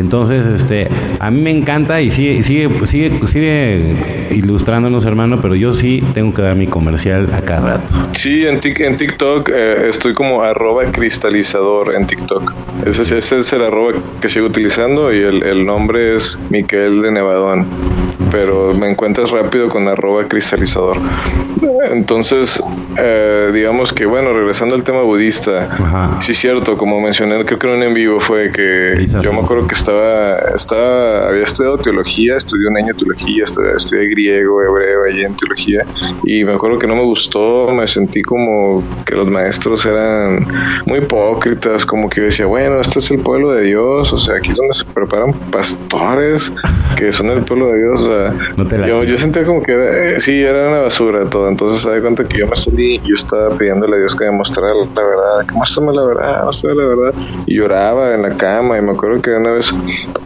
[0.00, 0.88] Entonces, este,
[1.18, 6.34] a mí me encanta y sigue, sigue, sigue, sigue ilustrándonos, hermano, pero yo sí tengo
[6.34, 7.94] que dar mi comercial a cada rato.
[8.12, 12.52] Sí, en, en TikTok eh, estoy como arroba cristalizador en TikTok.
[12.86, 17.12] Ese, ese, es el arroba que sigo utilizando y el, el nombre es Miquel de
[17.12, 17.66] Nevadón
[18.30, 20.98] pero me encuentras rápido con arroba cristalizador.
[21.90, 22.62] Entonces,
[22.96, 27.66] eh, digamos que, bueno, regresando al tema budista, sí es cierto, como mencioné, creo que
[27.66, 29.89] en un en vivo fue que yo me acuerdo que estaba,
[30.54, 35.84] estaba, había estudiado teología, estudié un año teología, estudié, griego, hebreo allí en teología,
[36.24, 40.46] y me acuerdo que no me gustó, me sentí como que los maestros eran
[40.86, 44.36] muy hipócritas, como que yo decía, bueno, este es el pueblo de Dios, o sea,
[44.36, 46.52] aquí es donde se preparan pastores
[46.96, 50.20] que son el pueblo de Dios, o sea, yo, yo, sentía como que era, eh,
[50.20, 51.48] sí, era una basura todo.
[51.48, 54.24] Entonces, se da cuenta que yo me salí y yo estaba pidiéndole a Dios que
[54.24, 57.14] me mostrara la verdad, que muéstrame la verdad, muéstrame la verdad.
[57.46, 58.78] Y lloraba en la cama.
[58.78, 59.69] Y me acuerdo que una vez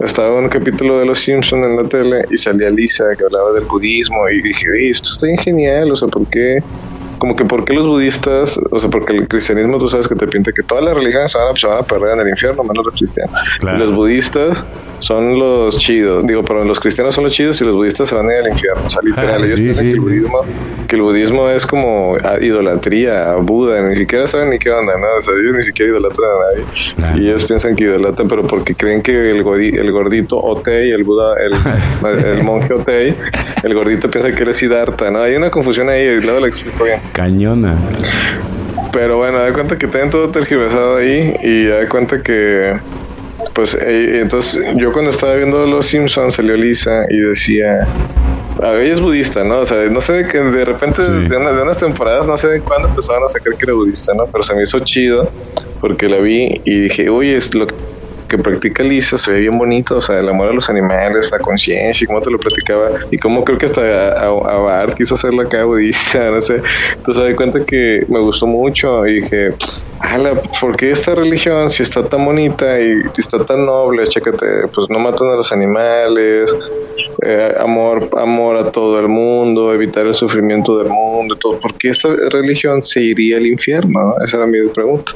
[0.01, 3.65] estaba un capítulo de Los Simpsons en la tele y salía Lisa que hablaba del
[3.65, 4.29] budismo.
[4.29, 6.63] Y dije, esto está genial, o sea, ¿por qué?
[7.19, 10.27] Como que por qué los budistas, o sea, porque el cristianismo tú sabes que te
[10.27, 13.39] pinta que todas las religiones se van a, perder en el infierno, menos los cristianos.
[13.61, 14.65] los budistas
[14.99, 18.29] son los chidos, digo, pero los cristianos son los chidos y los budistas se van
[18.29, 18.83] a ir al infierno.
[18.87, 20.41] O sea, literal, ellos piensan que el budismo,
[20.89, 25.07] que el budismo es como idolatría a Buda, ni siquiera saben ni qué onda, ¿no?
[25.19, 27.23] O sea, ellos ni siquiera idolatran a nadie.
[27.23, 31.35] Y ellos piensan que idolatran, pero porque creen que el, el gordito Otei, el Buda,
[31.39, 33.15] el, el monje Otei,
[33.63, 35.21] el gordito piensa que eres Siddhartha, ¿no?
[35.21, 37.01] Hay una confusión ahí y luego lo explico bien.
[37.13, 37.79] Cañona.
[38.93, 42.75] Pero bueno, da cuenta que tienen todo tergiversado ahí y da cuenta que
[43.55, 47.87] pues eh, entonces yo cuando estaba viendo Los Simpsons salió Lisa y decía
[48.63, 49.61] a ella es budista, ¿no?
[49.61, 52.89] O sea, no sé que de repente de, de, unas temporadas, no sé de cuándo
[52.89, 54.27] empezaron a sacar que era budista, ¿no?
[54.27, 55.31] Pero se me hizo chido
[55.81, 57.67] porque la vi y dije, uy, es lo
[58.29, 61.39] que practica Lisa se ve bien bonito, o sea, el amor a los animales, la
[61.39, 65.65] conciencia, y cómo te lo platicaba, y cómo creo que hasta a, quiso hacerlo acá
[65.65, 66.63] budista, no sé.
[66.97, 69.55] Entonces me di cuenta que me gustó mucho y dije,
[70.05, 74.69] ala, ¿por qué esta religión, si está tan bonita y si está tan noble, chécate,
[74.73, 76.55] pues no matan a los animales,
[77.23, 81.59] eh, amor, amor a todo el mundo, evitar el sufrimiento del mundo, todo.
[81.59, 84.15] ¿Por qué esta religión se iría al infierno?
[84.25, 85.13] Esa era mi pregunta.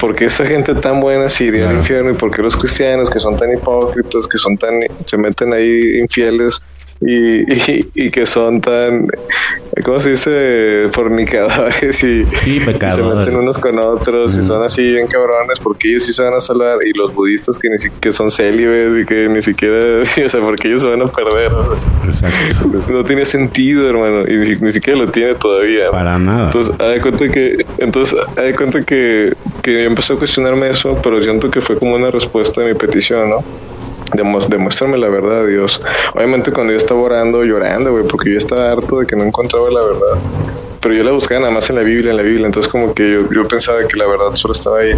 [0.00, 3.10] ¿Por qué esta gente tan buena se iría al infierno y por qué los cristianos
[3.10, 6.62] que son tan hipócritas, que son tan, se meten ahí infieles,
[7.00, 9.06] y, y, que son tan,
[9.84, 10.88] ¿cómo se dice?
[10.92, 16.14] Fornicadores y, se meten unos con otros y son así bien cabrones porque ellos sí
[16.14, 19.42] se van a salvar y los budistas que ni siquiera son célibes y que ni
[19.42, 21.52] siquiera, o sea, porque ellos se van a perder.
[22.88, 25.90] No tiene sentido, hermano, y ni, siquiera lo tiene todavía.
[25.90, 26.46] Para nada.
[26.46, 31.50] Entonces, hay cuenta que, entonces, hay cuenta que, que empezó a cuestionarme eso, pero siento
[31.50, 33.44] que fue como una respuesta a mi petición, ¿no?
[34.14, 35.80] Demuéstrame la verdad, Dios.
[36.14, 39.70] Obviamente cuando yo estaba orando, llorando, güey, porque yo estaba harto de que no encontraba
[39.70, 40.18] la verdad.
[40.80, 42.46] Pero yo la buscaba nada más en la Biblia, en la Biblia.
[42.46, 44.94] Entonces como que yo, yo pensaba que la verdad solo estaba ahí.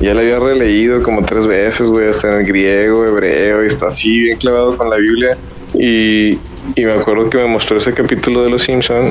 [0.00, 3.86] Ya la había releído como tres veces, güey, hasta en el griego, hebreo, y está
[3.86, 5.36] así bien clavado con la Biblia.
[5.74, 6.38] Y,
[6.74, 9.10] y me acuerdo que me mostró ese capítulo de Los Simpson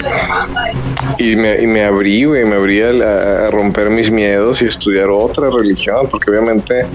[1.17, 5.09] y me, y me abrí, güey, me abrí a, a, romper mis miedos y estudiar
[5.09, 6.85] otra religión, porque obviamente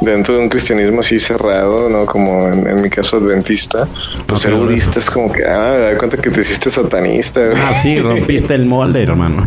[0.00, 2.06] dentro de un cristianismo así cerrado, ¿no?
[2.06, 3.88] Como en, mi caso adventista,
[4.26, 7.40] pues ser budista es como que, ah, me da cuenta que te hiciste satanista.
[7.56, 9.46] Ah, sí, rompiste el molde, hermano.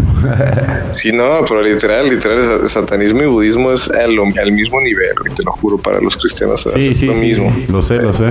[0.91, 5.51] sí, no, pero literal, literal, satanismo y budismo es al, al mismo nivel, te lo
[5.51, 7.55] juro, para los cristianos sí, sí, lo mismo.
[7.69, 8.25] Lo sé, lo sé.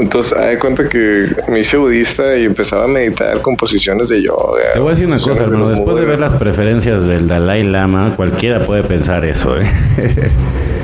[0.00, 4.72] Entonces, hay cuenta que me hice budista y empezaba a meditar con posiciones de yoga.
[4.74, 5.68] Te voy a decir una cosa, hermano.
[5.68, 9.66] Después de ver las preferencias del Dalai Lama, cualquiera puede pensar eso, ¿eh?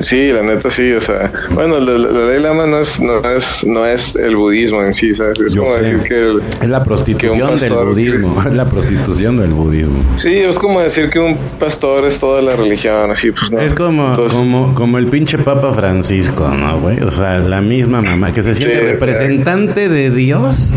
[0.00, 3.86] Sí, la neta sí, o sea, bueno, la, ley Lama no es, no es, no
[3.86, 5.38] es el budismo en sí, ¿sabes?
[5.40, 10.02] Es como decir que es la prostitución del budismo, es la prostitución del budismo.
[10.16, 13.60] Sí, es como decir que un pastor es toda la religión, así pues no.
[13.60, 17.00] Es como, como, como el pinche Papa Francisco, ¿no, güey?
[17.00, 20.72] O sea, la misma mamá que se siente representante de Dios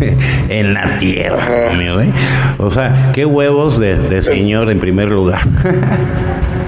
[0.48, 2.12] en la tierra, güey.
[2.58, 5.40] O sea, qué huevos de, de señor en primer lugar.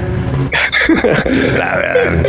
[1.58, 2.26] La verdad.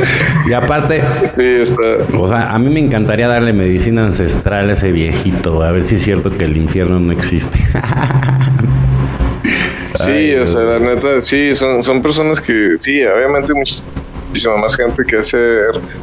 [0.47, 1.81] Y aparte, sí, está.
[2.17, 5.95] o sea, a mí me encantaría darle medicina ancestral a ese viejito, a ver si
[5.95, 7.57] es cierto que el infierno no existe.
[9.95, 13.53] sí, o sea, la neta, sí, son, son personas que, sí, obviamente
[14.35, 15.37] muchísima más gente que hace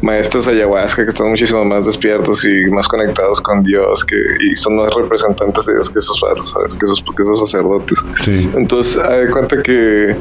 [0.00, 4.76] maestros ayahuasca que están muchísimo más despiertos y más conectados con Dios que y son
[4.76, 6.76] más representantes de Dios que esos ¿sabes?
[6.76, 7.98] Que esos, que esos sacerdotes.
[8.20, 8.50] Sí.
[8.54, 10.16] Entonces, hay cuenta que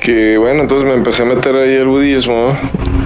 [0.00, 2.56] que bueno, entonces me empecé a meter ahí el budismo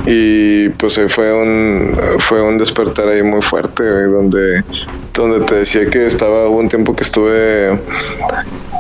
[0.07, 4.63] y pues fue un fue un despertar ahí muy fuerte donde
[5.15, 7.79] donde te decía que estaba hubo un tiempo que estuve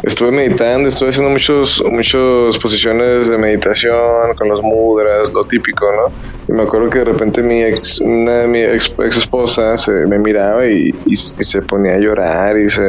[0.02, 6.12] estuve meditando, estuve haciendo muchos, muchas posiciones de meditación con los mudras, lo típico, ¿no?
[6.48, 10.18] Y me acuerdo que de repente mi ex, una de mi ex, esposa se, me
[10.18, 12.80] miraba y, se ponía a llorar y se,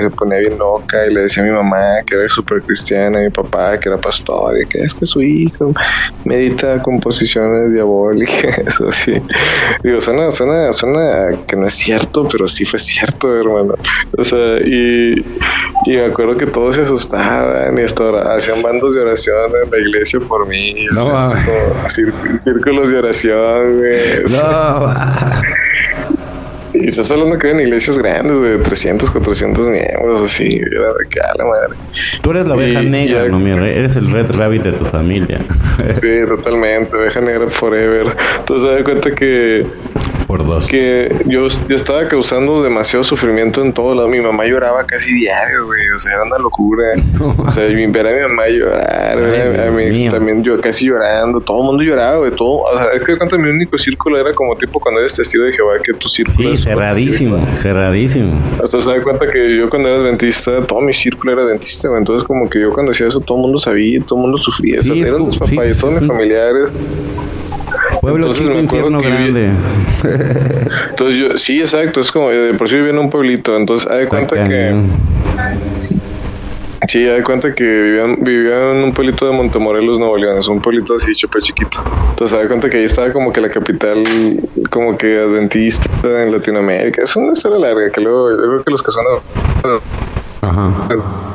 [0.00, 3.22] se, ponía bien loca y le decía a mi mamá que era súper cristiana, a
[3.22, 5.72] mi papá que era pastor y que es que su hijo
[6.24, 9.20] medita con posiciones diabólicas, eso sí.
[9.82, 13.74] Digo, suena, suena, suena que no es cierto, pero sí fue cierto, hermano.
[14.16, 15.24] O sea, y,
[15.86, 19.78] y me acuerdo que todos se asustaban y esto, hacían bandos de oración en la
[19.78, 20.86] iglesia por mí.
[20.92, 21.32] No,
[22.36, 24.24] círculos de oración, güey.
[24.30, 24.92] No,
[26.74, 31.20] Y estás hablando que en iglesias grandes, güey, 300, 400 miembros, así, era de que
[31.20, 31.76] a la madre.
[32.22, 35.40] Tú eres la oveja negra, no, mi eres el red rabbit de tu familia.
[35.94, 38.14] sí, totalmente, oveja negra forever.
[38.38, 39.66] Entonces, te das cuenta que
[40.28, 40.68] por dos.
[40.68, 44.08] Que yo, yo, estaba causando demasiado sufrimiento en todo lado.
[44.08, 45.88] Mi mamá lloraba casi diario, güey.
[45.88, 46.84] O sea, era una locura.
[47.48, 51.40] O sea, ver a mi mamá llorar, a, mí también yo casi llorando.
[51.40, 52.30] Todo el mundo lloraba, güey.
[52.32, 55.44] Todo, o sea, es que cuenta mi único círculo era como tipo cuando eres testigo
[55.44, 58.38] de Jehová, que tu círculo sí, cerradísimo, cerradísimo.
[58.52, 62.00] Entonces, se da cuenta que yo cuando era dentista, todo mi círculo era dentista, güey.
[62.00, 64.82] Entonces, como que yo cuando hacía eso, todo el mundo sabía, todo el mundo sufría.
[64.82, 66.70] Sí, o sea, eran tus papás y todos mis familiares.
[68.10, 69.50] Pueblo entonces, chico, infierno grande.
[70.90, 74.06] entonces yo, sí, exacto, es como, de por sí vivía en un pueblito, entonces hay
[74.06, 74.74] cuenta que...
[76.86, 80.46] Sí, hay de cuenta que vivían, vivían en un pueblito de Montemorelos, Nuevo León, es
[80.46, 81.82] un pueblito así súper chiquito.
[82.10, 84.04] Entonces, de cuenta que ahí estaba como que la capital,
[84.70, 87.02] como que adventista en Latinoamérica.
[87.02, 89.04] Es una historia larga, que luego, yo creo que los que son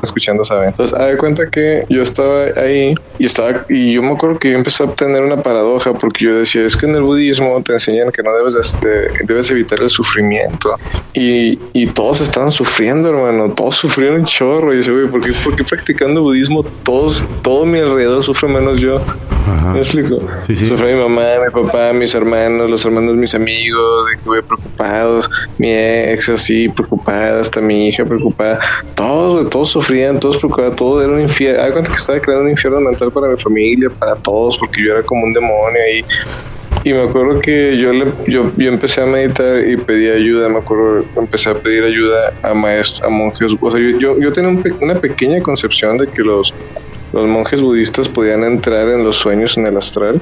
[0.02, 0.70] escuchando saben.
[0.70, 4.52] Entonces, haz de cuenta que yo estaba ahí y estaba y yo me acuerdo que
[4.52, 7.74] yo empecé a obtener una paradoja porque yo decía, es que en el budismo te
[7.74, 8.80] enseñan que no debes
[9.26, 10.76] debes evitar el sufrimiento
[11.14, 14.74] y, y todos estaban sufriendo, hermano, todos sufrieron un chorro.
[14.74, 18.80] Y yo güey, ¿por qué, ¿por qué practicando budismo todos todo mi alrededor sufre menos
[18.80, 19.02] yo?
[19.74, 20.20] ¿Me explico?
[20.48, 24.42] Sufre mi mamá, mi papá, mis hermanos, los hermanos de mis amigos, de que voy
[24.42, 28.60] preocupados, mi ex así preocupada, hasta mi hija preocupada
[28.96, 31.64] todos, todos sufrían, todos preocupaban, todo era un infierno.
[31.64, 34.94] Hay cuenta que estaba creando un infierno mental para mi familia, para todos, porque yo
[34.94, 36.06] era como un demonio ahí.
[36.86, 40.60] Y me acuerdo que yo, le, yo, yo empecé a meditar y pedí ayuda, me
[40.60, 43.54] acuerdo, empecé a pedir ayuda a maestros, a monjes.
[43.60, 46.54] O sea, yo, yo, tenía una pequeña concepción de que los,
[47.14, 50.22] los monjes budistas podían entrar en los sueños en el astral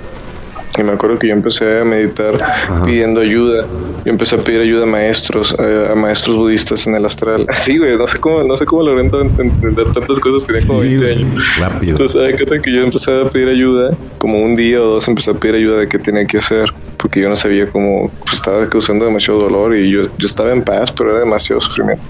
[0.77, 2.39] y me acuerdo que yo empecé a meditar
[2.85, 3.65] pidiendo ayuda.
[4.05, 7.45] Yo empecé a pedir ayuda a maestros, eh, a maestros budistas en el astral.
[7.49, 11.11] Así, güey, no sé cómo, no sé cómo logré entender tantas cosas, tenía como 20
[11.11, 11.31] años.
[11.59, 11.91] Rápido.
[11.91, 15.55] Entonces, que yo empecé a pedir ayuda, como un día o dos empecé a pedir
[15.55, 19.39] ayuda de qué tenía que hacer, porque yo no sabía cómo, pues, estaba causando demasiado
[19.41, 22.03] dolor y yo, yo estaba en paz, pero era demasiado sufrimiento.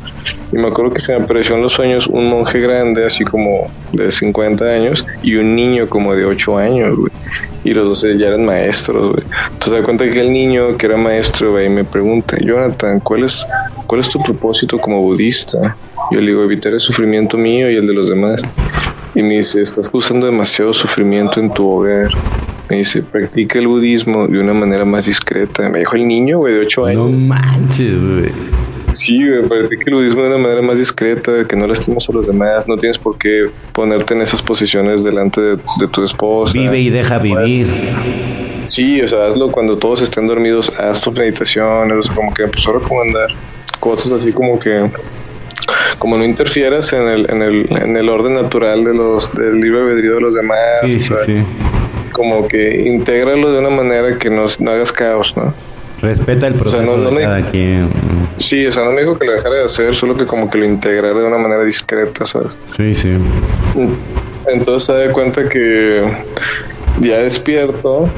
[0.51, 3.72] Y me acuerdo que se me apareció en los sueños un monje grande, así como
[3.91, 7.12] de 50 años, y un niño como de 8 años, güey
[7.64, 9.23] y los dos ya eran maestros, güey.
[9.51, 13.47] Entonces da cuenta que el niño que era maestro, güey, me pregunta, Jonathan, ¿cuál es,
[13.87, 15.75] ¿cuál es tu propósito como budista?
[16.11, 18.41] Yo le digo, evitar el sufrimiento mío y el de los demás.
[19.15, 22.09] Y me dice, estás causando demasiado sufrimiento en tu hogar.
[22.69, 25.67] Me dice, practica el budismo de una manera más discreta.
[25.69, 27.09] Me dijo el niño, güey, de 8 años.
[27.11, 28.31] No manches, güey.
[28.93, 32.27] Sí, güey, practica el budismo de una manera más discreta, que no lastimes a los
[32.27, 35.57] demás, no tienes por qué ponerte en esas posiciones delante de,
[35.91, 36.53] tu esposa.
[36.53, 37.67] Vive y deja vivir.
[38.63, 42.43] Sí, o sea, hazlo cuando todos estén dormidos, haz tus meditaciones, o sea, como que
[42.43, 43.29] empezó a recomendar
[43.79, 44.91] cosas así como que
[45.97, 49.81] como no interfieras en el, en el, en el orden natural de los del libre
[49.81, 50.59] albedrío de los demás.
[50.83, 51.43] Sí, sí, sí
[52.11, 55.53] como que intégralo de una manera que no, no hagas caos, ¿no?
[56.01, 57.89] Respeta el proceso de cada quien.
[58.37, 60.57] Sí, o sea, no me dijo que lo dejara de hacer, solo que como que
[60.57, 62.59] lo integrara de una manera discreta, ¿sabes?
[62.75, 63.17] Sí, sí.
[64.47, 66.11] Entonces se da cuenta que
[66.99, 68.09] ya despierto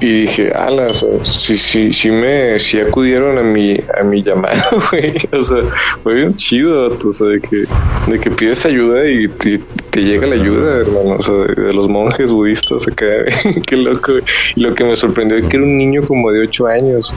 [0.00, 4.22] y dije, ala, o sea, sí, sí, sí me, sí acudieron a mi, a mi
[4.22, 5.12] llamado, güey.
[5.32, 5.64] O sea,
[6.02, 7.64] fue bien chido, o sea, de que,
[8.06, 9.60] de que pides ayuda y te,
[10.00, 11.16] llega la ayuda, hermano.
[11.18, 13.06] O sea, de, los monjes budistas acá,
[13.66, 14.12] qué loco.
[14.54, 17.14] Y lo que me sorprendió es que era un niño como de 8 años.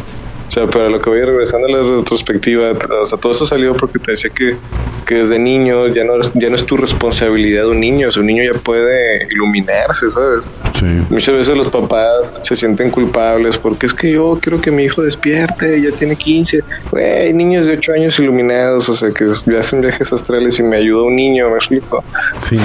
[0.51, 3.73] O sea, para lo que voy regresando a la retrospectiva, o sea, todo esto salió
[3.73, 4.57] porque te decía que,
[5.05, 8.27] que desde niño ya no, ya no es tu responsabilidad un niño, o sea, un
[8.27, 10.51] niño ya puede iluminarse, ¿sabes?
[10.77, 10.85] Sí.
[11.09, 15.01] Muchas veces los papás se sienten culpables porque es que yo quiero que mi hijo
[15.01, 16.59] despierte, ya tiene 15,
[16.91, 20.63] güey, hay niños de 8 años iluminados, o sea, que ya hacen viajes astrales y
[20.63, 22.03] me ayuda un niño, me explico.
[22.35, 22.57] Sí,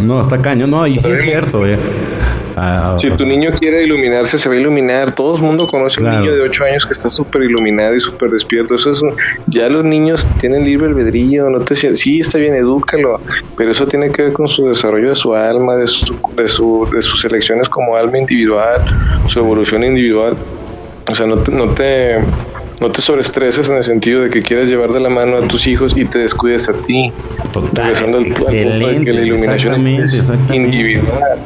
[0.00, 1.78] no, está caño, no, y sí es cierto, eh.
[2.56, 5.14] Ah, si tu niño quiere iluminarse, se va a iluminar.
[5.14, 8.00] Todo el mundo conoce a un niño de 8 años que está súper iluminado y
[8.00, 8.76] súper despierto.
[8.76, 9.02] Eso es,
[9.46, 11.50] ya los niños tienen libre albedrío.
[11.50, 13.20] No te, sí, está bien, edúcalo.
[13.56, 16.88] Pero eso tiene que ver con su desarrollo de su alma, de, su, de, su,
[16.92, 18.82] de sus elecciones como alma individual,
[19.26, 20.36] su evolución individual.
[21.10, 22.18] O sea, no te, no te
[22.84, 25.66] no te sobreestreses en el sentido de que quieras llevar de la mano a tus
[25.66, 27.10] hijos y te descuides a ti.
[27.50, 31.38] Total, Regresando al, punto de que la iluminación es individual.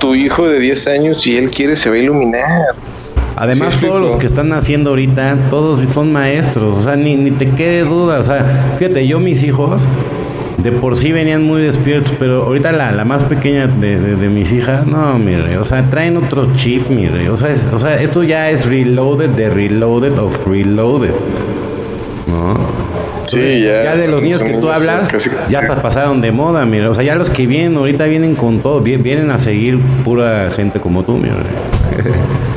[0.00, 2.44] Tu hijo de 10 años, si él quiere, se va a iluminar.
[3.36, 6.76] Además, todos los que están naciendo ahorita, todos son maestros.
[6.76, 8.18] O sea, ni, ni te quede duda.
[8.18, 9.88] O sea, fíjate, yo mis hijos
[10.58, 14.52] de por sí venían muy despiertos, pero ahorita la, la más pequeña de, de, mis
[14.52, 18.50] hijas, no, mire, o sea, traen otro chip, mire, o sea, o sea, esto ya
[18.50, 21.14] es reloaded de reloaded of reloaded,
[22.26, 22.56] ¿no?
[23.26, 25.12] sí, ya, ya de los niños que tú hablas,
[25.48, 28.60] ya hasta pasaron de moda, mire, o sea, ya los que vienen ahorita vienen con
[28.60, 31.34] todo, vienen a seguir pura gente como tú, mire.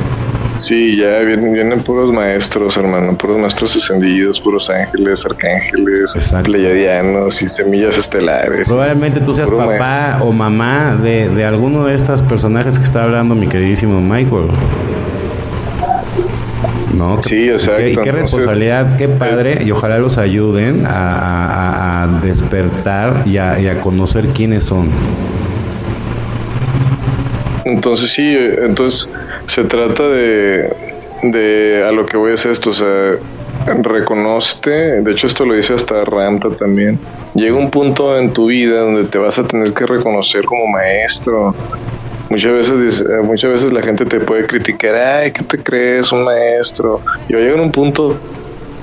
[0.60, 7.48] Sí, ya vienen, vienen puros maestros, hermano, puros maestros ascendidos, puros ángeles, arcángeles, pleiadianos y
[7.48, 8.68] semillas estelares.
[8.68, 13.34] Probablemente tú seas papá o mamá de, de alguno de estos personajes que está hablando
[13.34, 14.48] mi queridísimo Michael.
[16.94, 17.22] ¿no?
[17.22, 17.80] Sí, exacto.
[17.82, 23.68] Qué, qué responsabilidad, qué padre, y ojalá los ayuden a, a, despertar y a, y
[23.68, 24.90] a, conocer quiénes son.
[27.64, 29.08] Entonces sí, entonces
[29.50, 30.72] se trata de,
[31.24, 33.16] de a lo que voy hacer esto, o sea,
[33.82, 34.70] reconozte,
[35.02, 37.00] de hecho esto lo dice hasta Ranta también,
[37.34, 41.54] llega un punto en tu vida donde te vas a tener que reconocer como maestro.
[42.28, 46.12] Muchas veces, muchas veces la gente te puede criticar, ay, ¿qué te crees?
[46.12, 47.00] Un maestro.
[47.28, 48.16] Y va a un punto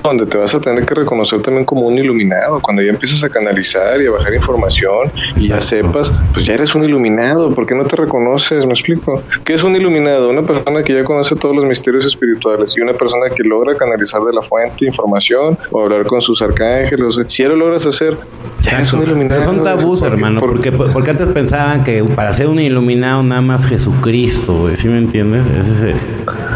[0.02, 2.60] donde te vas a tener que reconocer también como un iluminado.
[2.60, 6.74] Cuando ya empiezas a canalizar y a bajar información y ya sepas, pues ya eres
[6.74, 7.54] un iluminado.
[7.54, 8.64] ¿Por qué no te reconoces?
[8.66, 9.22] ¿Me explico?
[9.44, 10.30] ¿Qué es un iluminado?
[10.30, 14.22] Una persona que ya conoce todos los misterios espirituales y una persona que logra canalizar
[14.22, 17.18] de la fuente información o hablar con sus arcángeles.
[17.26, 18.16] si ya lo logras hacer,
[18.60, 19.42] ya eres un iluminado.
[19.42, 24.70] son tabús, hermano, porque, porque antes pensaban que para ser un iluminado nada más Jesucristo,
[24.74, 25.46] ¿sí me entiendes?
[25.46, 25.96] Ese es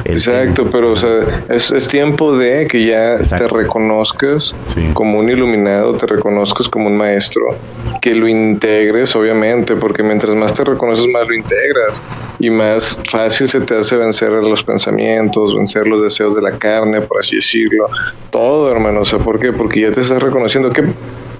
[0.05, 4.55] Exacto, pero o sea, es, es tiempo de que ya te reconozcas
[4.95, 7.43] como un iluminado, te reconozcas como un maestro,
[8.01, 12.03] que lo integres, obviamente, porque mientras más te reconoces, más lo integras
[12.39, 17.01] y más fácil se te hace vencer los pensamientos, vencer los deseos de la carne,
[17.01, 17.87] por así decirlo.
[18.30, 19.53] Todo, hermano, o sea, ¿por qué?
[19.53, 20.85] Porque ya te estás reconociendo que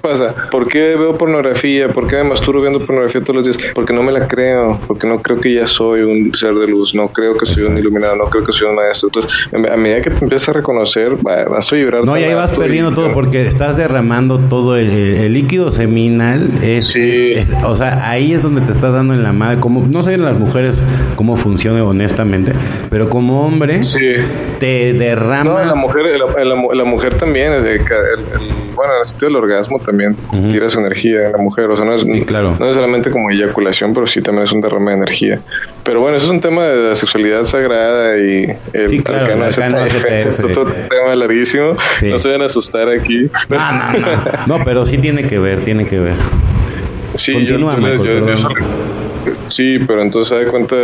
[0.03, 0.35] pasa?
[0.51, 1.87] ¿Por qué veo pornografía?
[1.87, 3.71] ¿Por qué me masturbo viendo pornografía todos los días?
[3.73, 6.93] Porque no me la creo, porque no creo que ya soy un ser de luz,
[6.93, 9.07] no creo que soy un iluminado, no creo que soy un maestro.
[9.07, 12.03] Entonces, a medida que te empiezas a reconocer, vas a vibrar.
[12.03, 16.51] No, y ahí vas perdiendo todo porque estás derramando todo el, líquido seminal.
[16.61, 17.31] Es, sí.
[17.65, 19.61] o sea, ahí es donde te estás dando en la madre.
[19.61, 20.83] Como, no sé en las mujeres
[21.15, 22.51] cómo funciona honestamente,
[22.89, 23.99] pero como hombre, sí.
[24.59, 25.65] te derramas.
[25.65, 26.05] No, la mujer,
[26.73, 27.85] la, mujer también, el,
[28.75, 30.15] bueno, en el sentido del orgasmo también
[30.49, 32.55] tiras energía en la mujer, o sea, no es, claro.
[32.59, 35.39] no es solamente como eyaculación, pero sí también es un derrame de energía.
[35.83, 39.45] Pero bueno, eso es un tema de la sexualidad sagrada y el sí, claro, arcano,
[39.47, 43.29] es otro tema larguísimo, no se van a asustar aquí.
[43.49, 46.15] No, no, no, no, pero sí tiene que ver, tiene que ver.
[47.15, 48.49] Sí, Continúa, yo, yo,
[49.47, 50.75] sí, pero entonces se da cuenta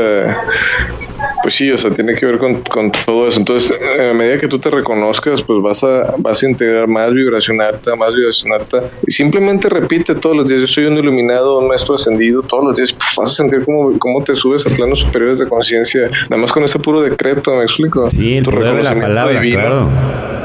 [1.42, 3.40] pues sí, o sea, tiene que ver con, con, todo eso.
[3.40, 7.62] Entonces, a medida que tú te reconozcas, pues vas a, vas a integrar más vibración
[7.62, 8.84] alta, más vibración alta.
[9.08, 12.76] Y simplemente repite todos los días, yo soy un iluminado, un maestro ascendido, todos los
[12.76, 16.08] días vas a sentir cómo, cómo te subes a planos superiores de conciencia.
[16.30, 18.10] Nada más con ese puro decreto, ¿me explico?
[18.10, 19.90] Sí, tu reconocimiento divino.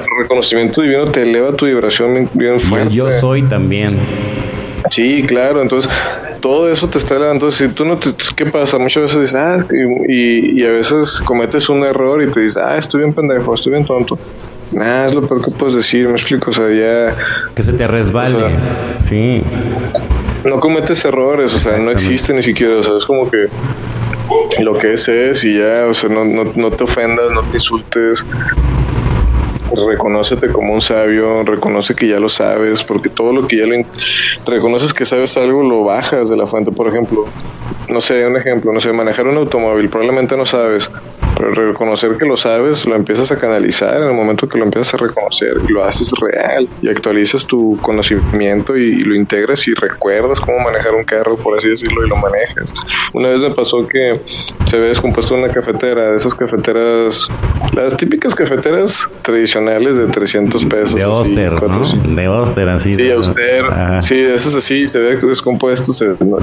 [0.01, 2.95] Tu reconocimiento divino te eleva tu vibración bien fuerte.
[2.95, 3.99] yo soy también.
[4.91, 5.63] Sí, claro.
[5.63, 5.91] Entonces,
[6.45, 7.51] todo eso te está elevando.
[7.51, 8.77] Si tú no te, ¿qué pasa?
[8.77, 9.67] Muchas veces dices, ah,
[10.07, 13.73] y, y a veces cometes un error y te dices, ah, estoy bien pendejo, estoy
[13.73, 14.19] bien tonto.
[14.71, 17.17] Nada, es lo peor que puedes decir, me explico, o sea, ya...
[17.55, 18.49] Que se te resbale,
[18.99, 19.43] sí.
[20.45, 23.47] No cometes errores, o sea, no existe ni siquiera, o sea, es como que
[24.61, 27.57] lo que es es y ya, o sea, no, no, no te ofendas, no te
[27.57, 28.23] insultes,
[29.75, 33.85] reconócete como un sabio, reconoce que ya lo sabes, porque todo lo que ya lo
[34.47, 36.73] reconoces que sabes algo, lo bajas de la fuente.
[36.73, 37.27] Por ejemplo,
[37.89, 40.91] no sé, un ejemplo, no sé, manejar un automóvil, probablemente no sabes,
[41.37, 44.95] pero reconocer que lo sabes, lo empiezas a canalizar en el momento que lo empiezas
[44.95, 50.41] a reconocer y lo haces real y actualizas tu conocimiento y, lo integras y recuerdas
[50.41, 52.73] cómo manejar un carro, por así decirlo, y lo manejas.
[53.13, 54.21] Una vez me pasó que
[54.69, 57.29] se había descompuesto una cafetera, de esas cafeteras,
[57.75, 60.95] las típicas cafeteras tradicionales de 300 pesos.
[60.95, 61.83] De Oster, ¿no?
[62.15, 62.93] De Oster, así.
[62.93, 63.65] Sí, Oster.
[64.01, 66.39] Sí, esas así, se ve descompuesto, se, no,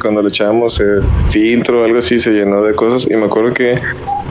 [0.00, 3.52] cuando le echamos el filtro o algo así se llenó de cosas y me acuerdo
[3.52, 3.78] que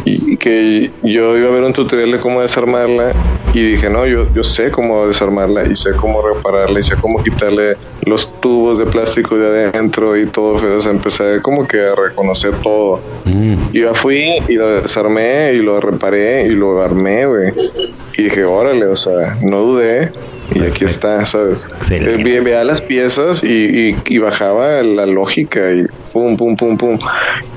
[0.06, 3.14] y que yo iba a ver un tutorial de cómo desarmarla
[3.54, 7.24] y dije, no, yo, yo sé cómo desarmarla y sé cómo repararla y sé cómo
[7.24, 10.56] quitarle los tubos de plástico de adentro y todo.
[10.56, 13.00] O sea, empecé como que a reconocer todo.
[13.24, 13.56] Mm.
[13.72, 17.54] Y ya fui y lo desarmé y lo reparé y lo armé, güey.
[18.18, 20.12] Y dije, órale, o sea, no dudé.
[20.54, 21.68] Y aquí está, ¿sabes?
[21.90, 27.00] Eh, veía las piezas y, y, bajaba la lógica y pum, pum, pum, pum.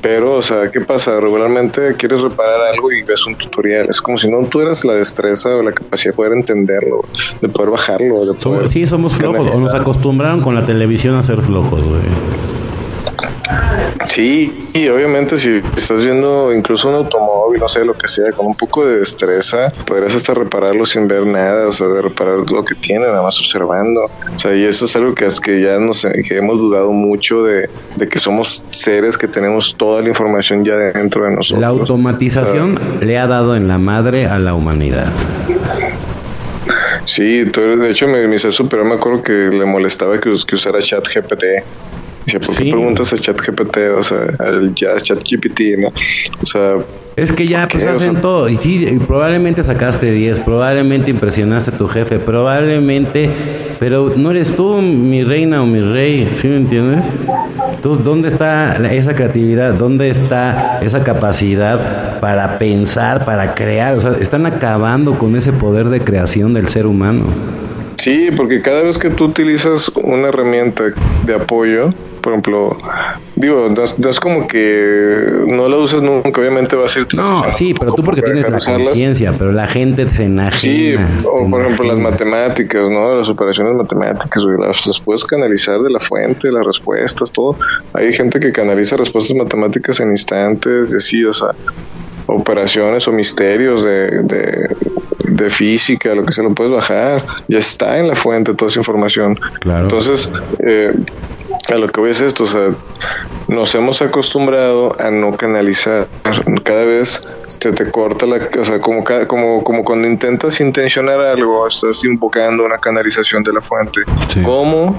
[0.01, 1.21] Pero, o sea, ¿qué pasa?
[1.21, 3.89] Regularmente quieres reparar algo y ves un tutorial.
[3.91, 7.05] Es como si no tuvieras la destreza o la capacidad de poder entenderlo,
[7.41, 8.33] de poder bajarlo.
[8.33, 9.57] De sí, somos flojos.
[9.57, 12.01] O nos acostumbraron con la televisión a ser flojos, güey.
[14.09, 18.47] Sí, y obviamente si estás viendo incluso un automóvil, no sé, lo que sea, con
[18.47, 22.65] un poco de destreza, podrías hasta repararlo sin ver nada, o sea, de reparar lo
[22.65, 24.05] que tiene, nada más observando.
[24.35, 27.43] O sea, y eso es algo que, es que ya nos, que hemos dudado mucho
[27.43, 27.69] de,
[28.09, 31.61] que somos seres que tenemos toda la información ya dentro de nosotros.
[31.61, 35.13] La automatización le ha dado en la madre a la humanidad.
[37.05, 40.81] Sí, de hecho mi, mi ser superior me acuerdo que le molestaba que, que usara
[40.81, 41.45] chat GPT
[42.27, 43.77] Dice, ¿por qué preguntas a ChatGPT?
[43.97, 45.89] O sea, al ChatGPT, ¿no?
[46.43, 46.75] O sea.
[47.15, 48.49] Es que ya pues hacen todo.
[48.49, 53.31] Y sí, probablemente sacaste 10, probablemente impresionaste a tu jefe, probablemente.
[53.79, 57.05] Pero no eres tú mi reina o mi rey, ¿sí me entiendes?
[57.77, 59.75] Entonces, ¿dónde está esa creatividad?
[59.75, 63.95] ¿Dónde está esa capacidad para pensar, para crear?
[63.95, 67.27] O sea, están acabando con ese poder de creación del ser humano.
[67.99, 70.85] Sí, porque cada vez que tú utilizas una herramienta
[71.25, 71.91] de apoyo,
[72.21, 72.77] por ejemplo,
[73.37, 77.07] digo, no, es como que no la usas nunca, obviamente va a ser...
[77.15, 81.09] No, sí, pero tú porque tienes la conciencia, pero la gente se enajena.
[81.09, 83.15] Sí, o por ejemplo las matemáticas, ¿no?
[83.15, 87.57] Las operaciones matemáticas, las, las, puedes canalizar de la fuente, las respuestas, todo.
[87.93, 91.51] Hay gente que canaliza respuestas matemáticas en instantes, de sí, o sea,
[92.27, 94.77] operaciones o misterios de, de,
[95.51, 99.39] física, lo que se lo puedes bajar, ya está en la fuente toda esa información.
[99.61, 99.85] Claro.
[99.85, 100.31] Entonces,
[100.67, 100.93] eh,
[101.73, 102.71] a lo que voy es esto, o sea,
[103.49, 106.07] nos hemos acostumbrado a no canalizar.
[106.65, 111.67] Cada vez se te corta la, o sea, como, como, como cuando intentas intencionar algo,
[111.67, 114.03] estás invocando una canalización de la fuente.
[114.45, 114.97] ¿Cómo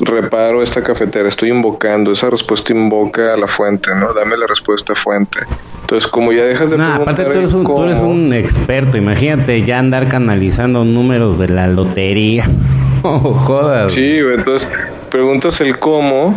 [0.00, 1.28] reparo esta cafetera?
[1.28, 4.12] Estoy invocando, esa respuesta invoca a la fuente, ¿no?
[4.12, 5.40] Dame la respuesta fuente.
[5.82, 9.62] Entonces, como ya dejas de nah, aparte tú eres, un, tú eres un experto, imagínate
[9.64, 12.50] ya andar canalizando números de la lotería.
[13.02, 13.92] oh, jodas.
[13.92, 14.68] Sí, entonces
[15.16, 16.34] preguntas el cómo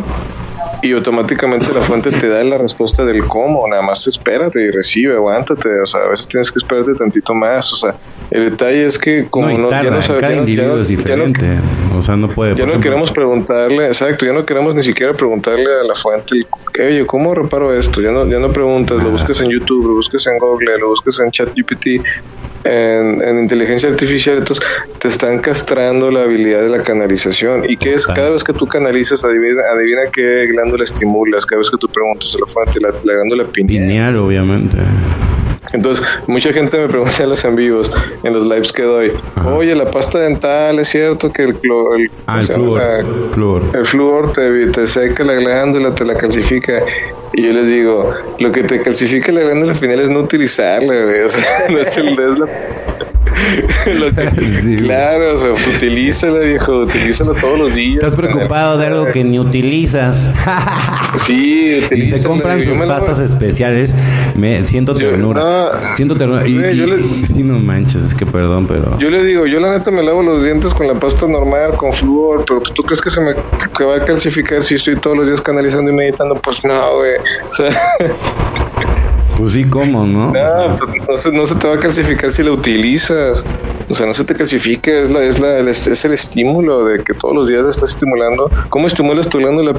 [0.81, 5.15] y automáticamente la fuente te da la respuesta del cómo, nada más espérate y recibe,
[5.15, 7.95] aguántate, o sea, a veces tienes que esperarte tantito más, o sea,
[8.31, 11.57] el detalle es que como no, ya no cada individuo es diferente,
[11.97, 12.55] o sea, no puede.
[12.55, 16.45] Ya no queremos preguntarle, exacto, ya no queremos ni siquiera preguntarle a la fuente,
[16.79, 18.01] oye, ¿cómo reparo esto?
[18.01, 21.19] Ya no, ya no preguntas, lo buscas en YouTube, lo buscas en Google, lo buscas
[21.19, 21.87] en ChatGPT,
[22.63, 24.65] en, en, inteligencia artificial, entonces
[24.99, 27.69] te están castrando la habilidad de la canalización.
[27.69, 28.05] ¿Y que es?
[28.05, 32.35] Cada vez que tú canalizas, adivina, adivina qué glándula estimulas, cada vez que tú preguntas
[32.35, 33.87] a la fuente, la, la glándula pineal.
[33.87, 34.77] Pineal, obviamente.
[35.73, 37.91] Entonces, mucha gente me pregunta en los en vivos,
[38.23, 39.11] en los lives que doy,
[39.45, 44.67] oye, la pasta dental, ¿es cierto que el, el, ah, el flúor, el flúor te,
[44.67, 46.83] te seca la glándula, te la calcifica?
[47.33, 50.93] Y yo les digo, lo que te calcifica la glándula final es no utilizarla,
[51.23, 52.47] O sea, no es, el, es, la,
[54.77, 58.03] claro, o sea, utilízala, viejo, utilízala todos los días.
[58.03, 60.31] Estás preocupado de algo que ni utilizas.
[61.17, 63.93] sí, Y se compran sus pastas especiales.
[64.35, 65.95] Me siento ternura.
[65.95, 66.47] siento ternura.
[66.47, 68.97] Y, y, no manches, es que perdón, pero.
[68.99, 71.93] Yo le digo, yo la neta me lavo los dientes con la pasta normal, con
[71.93, 73.33] flúor, pero tú crees que se me
[73.77, 77.17] que va a calcificar si estoy todos los días canalizando y meditando, pues no, güey.
[77.47, 77.69] O sea.
[79.39, 80.33] Pues sí, ¿cómo, no?
[80.33, 80.75] No,
[81.05, 83.45] pues no, se, te va a calcificar si la utilizas.
[83.89, 87.13] O sea, no se te calcifica, es, la, es, la, es el estímulo de que
[87.13, 88.51] todos los días estás estimulando.
[88.67, 89.77] ¿Cómo estimulas tu glándula la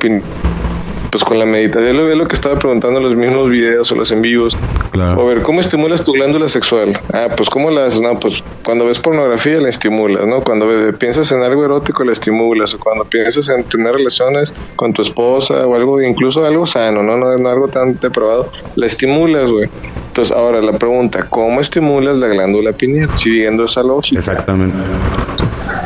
[1.11, 4.11] pues con la meditación, lo, lo que estaba preguntando en los mismos videos o los
[4.13, 4.57] en vivos.
[4.93, 5.21] Claro.
[5.21, 6.99] A ver, ¿cómo estimulas tu glándula sexual?
[7.13, 8.01] Ah, pues ¿cómo la haces?
[8.01, 10.43] No, pues cuando ves pornografía la estimulas, ¿no?
[10.43, 10.67] Cuando
[10.99, 15.67] piensas en algo erótico la estimulas, o cuando piensas en tener relaciones con tu esposa
[15.67, 17.17] o algo, incluso algo sano, ¿no?
[17.17, 19.69] No, no algo tan depravado, la estimulas, güey.
[20.09, 23.11] Entonces, ahora la pregunta, ¿cómo estimulas la glándula pineal?
[23.17, 24.19] Siguiendo esa lógica.
[24.19, 24.77] Exactamente.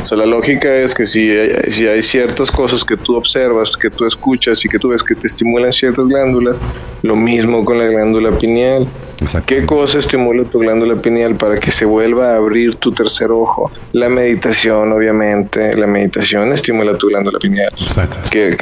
[0.05, 1.31] O sea, la lógica es que si
[1.69, 5.15] si hay ciertas cosas que tú observas, que tú escuchas y que tú ves que
[5.15, 6.61] te estimulan ciertas glándulas,
[7.01, 8.87] lo mismo con la glándula pineal.
[9.45, 13.71] ¿Qué cosa estimula tu glándula pineal para que se vuelva a abrir tu tercer ojo?
[13.93, 15.75] La meditación, obviamente.
[15.75, 17.71] La meditación estimula tu glándula pineal.
[18.29, 18.55] Que,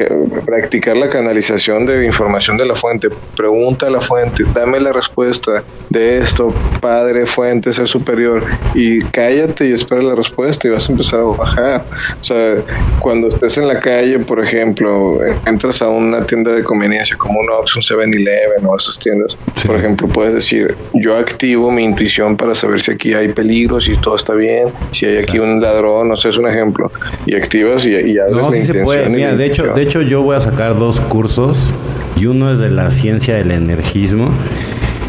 [0.46, 3.10] practicar la canalización de información de la fuente.
[3.36, 8.44] Pregunta a la fuente, dame la respuesta de esto, Padre, fuente, ser superior.
[8.76, 11.86] Y cállate y espera la respuesta y vas a empezar a bajar.
[12.22, 12.56] O sea,
[13.00, 17.50] cuando estés en la calle, por ejemplo, entras a una tienda de conveniencia como un
[17.50, 22.56] Ox, un 7-Eleven o esas tiendas, por ejemplo, puedes decir, yo activo mi intuición para
[22.56, 26.18] saber si aquí hay peligro, si todo está bien, si hay aquí un ladrón, no
[26.18, 26.92] sé, es un ejemplo.
[27.26, 29.10] Y activas y, y no, sí se puede.
[29.10, 31.74] Mira, de hecho, de hecho yo voy a sacar dos cursos
[32.16, 34.30] y uno es de la ciencia del energismo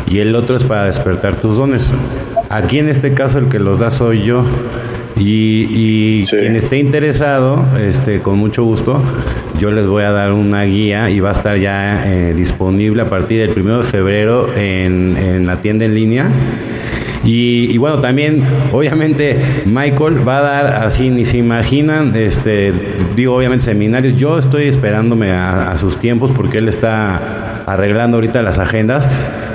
[0.07, 1.93] y el otro es para despertar tus dones.
[2.51, 4.45] Aquí en este caso el que los da soy yo.
[5.17, 9.01] Y, quien esté interesado, este, con mucho gusto,
[9.61, 13.09] yo les voy a dar una guía y va a estar ya eh, disponible a
[13.09, 16.29] partir del primero de febrero en, en la tienda en línea.
[17.27, 22.73] Y, bueno, también, obviamente, Michael va a dar, así ni se imaginan, este,
[23.17, 24.19] digo, obviamente, seminarios.
[24.19, 29.09] Yo estoy esperándome a, a sus tiempos porque él está arreglando ahorita las agendas.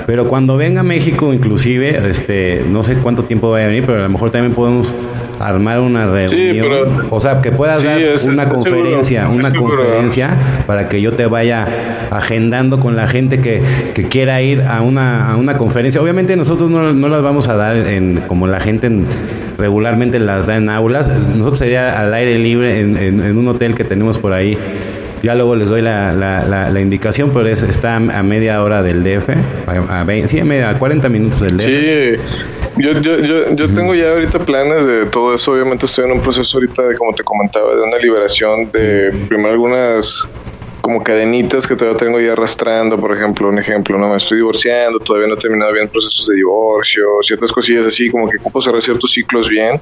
[0.06, 4.00] Pero cuando venga a México, inclusive, este, no sé cuánto tiempo vaya a venir, pero
[4.00, 4.92] a lo mejor también podemos
[5.40, 10.36] armar una reunión, o sea, que puedas dar una conferencia, una conferencia
[10.66, 11.66] para que yo te vaya
[12.10, 13.62] agendando con la gente que,
[13.94, 16.00] que quiera ir a una, a una conferencia.
[16.00, 18.90] Obviamente nosotros no, no las vamos a dar en, como la gente
[19.58, 23.84] regularmente las da en aulas, nosotros sería al aire libre en, en, un hotel que
[23.84, 24.56] tenemos por ahí.
[25.22, 29.02] Ya luego les doy la, la, la, indicación, pero es, está a media hora del
[29.02, 29.28] DF,
[29.66, 32.24] a, sí, a, media, a 40 minutos del DF.
[32.24, 32.59] Sí.
[32.82, 35.52] Yo, yo, yo, yo tengo ya ahorita planes de todo eso.
[35.52, 39.50] Obviamente estoy en un proceso ahorita de, como te comentaba, de una liberación de primero
[39.50, 40.28] algunas
[40.80, 44.98] como cadenitas que todavía tengo ya arrastrando, por ejemplo, un ejemplo, no me estoy divorciando,
[44.98, 48.80] todavía no he terminado bien procesos de divorcio, ciertas cosillas así, como que ocupo cerrar
[48.80, 49.80] ciertos ciclos bien,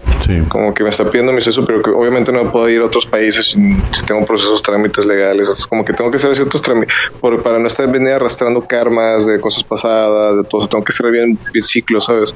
[0.48, 3.06] como que me está pidiendo mi eso, pero que obviamente no puedo ir a otros
[3.06, 7.66] países si, tengo procesos, trámites legales, como que tengo que hacer ciertos trámites, para no
[7.68, 12.06] estar venir arrastrando karmas de cosas pasadas, de todo, tengo que cerrar bien, bien ciclos,
[12.06, 12.34] ¿sabes?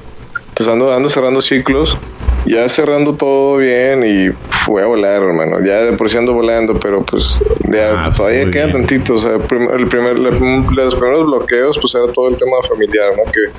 [0.53, 1.97] Entonces ando, ando cerrando ciclos,
[2.45, 4.29] ya cerrando todo bien y
[4.65, 5.65] fue a volar, hermano.
[5.65, 7.41] Ya de por sí ando volando, pero pues
[7.71, 9.15] ya, ah, todavía queda tantito.
[9.15, 10.35] O sea, el primer, los
[10.95, 13.31] primeros bloqueos, pues era todo el tema familiar, ¿no?
[13.31, 13.51] Que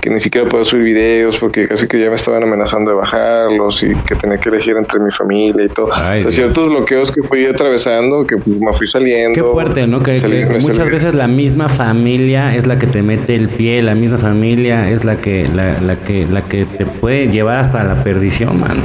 [0.00, 3.82] que ni siquiera puedo subir videos porque casi que ya me estaban amenazando de bajarlos
[3.82, 5.86] y que tenía que elegir entre mi familia y todo.
[5.86, 9.34] o sea, ciertos bloqueos que fui atravesando, que pues, me fui saliendo.
[9.34, 10.02] Qué fuerte, ¿no?
[10.02, 10.20] Que,
[10.60, 14.90] muchas veces la misma familia es la que te mete el pie, la misma familia
[14.90, 18.82] es la que, la, la que, la que te puede llevar hasta la perdición, man.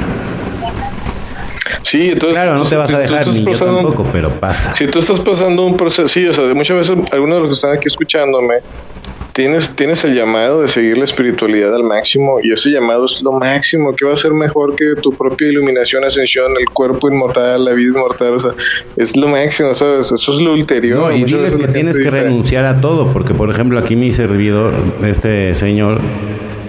[1.82, 2.32] Sí, entonces.
[2.32, 4.74] Claro, no te vas a dejar ni yo tampoco, pero pasa.
[4.74, 7.54] Si tú estás pasando un proceso, sí, o sea, muchas veces algunos de los que
[7.54, 8.56] están aquí escuchándome
[9.36, 13.32] tienes, tienes el llamado de seguir la espiritualidad al máximo y ese llamado es lo
[13.32, 17.72] máximo, que va a ser mejor que tu propia iluminación, ascensión, el cuerpo inmortal, la
[17.72, 18.52] vida inmortal, o sea,
[18.96, 20.10] es lo máximo, ¿sabes?
[20.10, 20.98] Eso es lo ulterior.
[20.98, 24.72] No, y diles que tienes que renunciar a todo, porque por ejemplo aquí mi servidor,
[25.04, 26.00] este señor,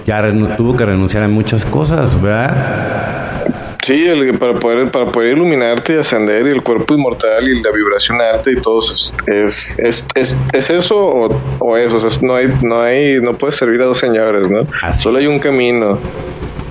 [0.08, 0.24] ya
[0.56, 3.44] tuvo que renunciar a muchas cosas, ¿verdad?
[3.86, 7.72] Sí, el, para poder para poder iluminarte y ascender y el cuerpo inmortal y la
[7.72, 12.36] vibración alta y todo es es, es, es, eso o, o eso, o sea, no
[12.36, 14.66] hay no hay no puedes servir a dos señores, ¿no?
[14.94, 16.00] Solo hay un camino.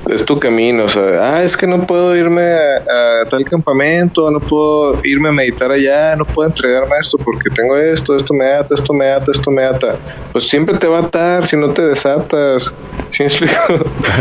[0.09, 4.41] Es tu camino, o sea, ah, es que no puedo irme a, tal campamento, no
[4.41, 8.75] puedo irme a meditar allá, no puedo entregarme esto porque tengo esto, esto me ata,
[8.75, 9.97] esto me ata, esto me ata.
[10.33, 12.75] Pues siempre te va a atar si no te desatas.
[13.11, 13.57] ¿Sí me explico?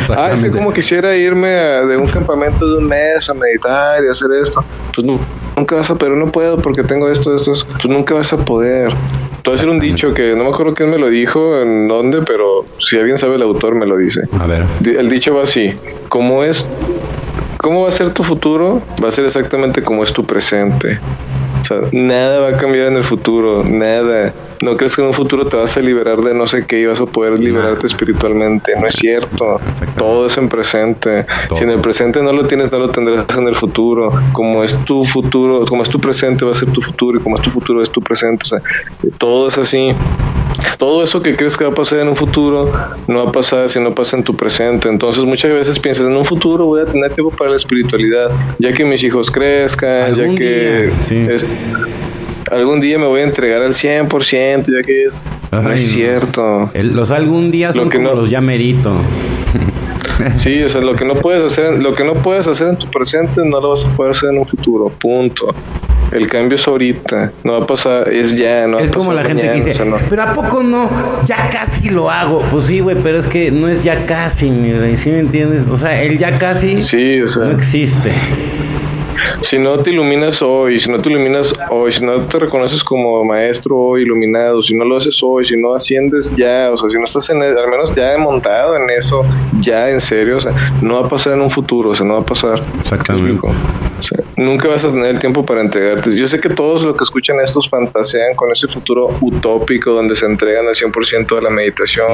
[0.16, 4.10] ah, es que como quisiera irme de un campamento de un mes a meditar y
[4.10, 4.64] hacer esto.
[4.94, 5.20] Pues no,
[5.56, 8.89] nunca vas a, pero no puedo porque tengo esto, esto, pues nunca vas a poder.
[9.41, 11.88] Te voy a decir un dicho que no me acuerdo quién me lo dijo, en
[11.88, 14.22] dónde, pero si alguien sabe el autor me lo dice.
[14.39, 14.66] A ver.
[14.86, 15.74] El dicho va así,
[16.10, 16.68] ¿cómo es?
[17.58, 18.82] ¿Cómo va a ser tu futuro?
[19.03, 20.99] Va a ser exactamente como es tu presente.
[21.66, 24.34] O sea, nada va a cambiar en el futuro, nada.
[24.61, 26.86] No crees que en un futuro te vas a liberar de no sé qué y
[26.86, 28.74] vas a poder liberarte espiritualmente.
[28.80, 29.59] No es cierto.
[29.97, 31.26] Todo es en presente.
[31.55, 34.13] Si en el presente no lo tienes, no lo tendrás en el futuro.
[34.32, 37.18] Como es tu futuro, como es tu presente, va a ser tu futuro.
[37.18, 38.43] Y como es tu futuro, es tu presente.
[38.45, 38.61] O sea,
[39.18, 39.95] todo es así.
[40.78, 42.72] Todo eso que crees que va a pasar en un futuro
[43.07, 44.89] no va a pasar si no pasa en tu presente.
[44.89, 48.74] Entonces muchas veces piensas, en un futuro voy a tener tiempo para la espiritualidad, ya
[48.74, 50.91] que mis hijos crezcan, ya que
[52.51, 56.70] algún día me voy a entregar al 100%, ya que es, no es cierto.
[56.74, 58.95] los algún día son como los ya merito.
[60.38, 62.89] Sí, o sea, lo que no puedes hacer, lo que no puedes hacer en tu
[62.89, 65.47] presente no lo vas a poder hacer en un futuro, punto.
[66.12, 69.43] El cambio es ahorita, no va a pasar, es ya, no Es como la gente
[69.43, 69.74] que dice,
[70.10, 70.89] pero ¿a poco no?
[71.26, 72.43] Ya casi lo hago.
[72.49, 75.64] Pues sí, güey, pero es que no es ya casi, mi ¿sí me entiendes?
[75.70, 78.14] O sea, el ya casi sí, o sea, no existe
[79.42, 83.24] si no te iluminas hoy, si no te iluminas hoy, si no te reconoces como
[83.24, 86.98] maestro hoy iluminado, si no lo haces hoy, si no asciendes ya, o sea, si
[86.98, 89.22] no estás en al menos ya montado en eso,
[89.60, 92.16] ya en serio, o sea, no va a pasar en un futuro, o sea, no
[92.16, 92.62] va a pasar.
[92.80, 93.48] Exactamente.
[93.48, 96.16] O sea, nunca vas a tener el tiempo para entregarte.
[96.16, 100.26] Yo sé que todos los que escuchan estos fantasean con ese futuro utópico donde se
[100.26, 102.06] entregan al 100% a la meditación,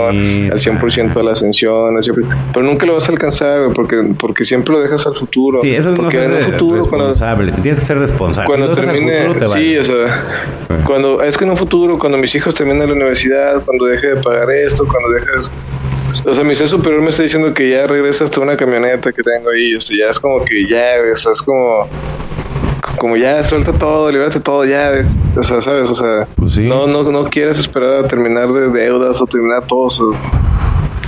[0.51, 1.99] al 100% a la ascensión,
[2.53, 5.61] pero nunca lo vas a alcanzar, porque, porque siempre lo dejas al futuro.
[5.61, 8.47] Sí, eso porque en el futuro, responsable, tienes que ser responsable.
[8.47, 10.25] Cuando termine, sí, o sea,
[10.85, 14.15] cuando, es que en un futuro, cuando mis hijos terminen la universidad, cuando deje de
[14.17, 15.51] pagar esto, cuando dejes
[16.25, 19.23] o sea, mi ser superior me está diciendo que ya regresa hasta una camioneta que
[19.23, 19.75] tengo ahí.
[19.75, 21.87] O sea, ya es como que ya, o sea, es como.
[22.97, 24.91] Como ya, suelta todo, libérate todo ya.
[25.37, 25.89] O sea, ¿sabes?
[25.89, 29.85] O sea, pues no, no, no quieres esperar a terminar de deudas o terminar todo.
[29.85, 30.15] O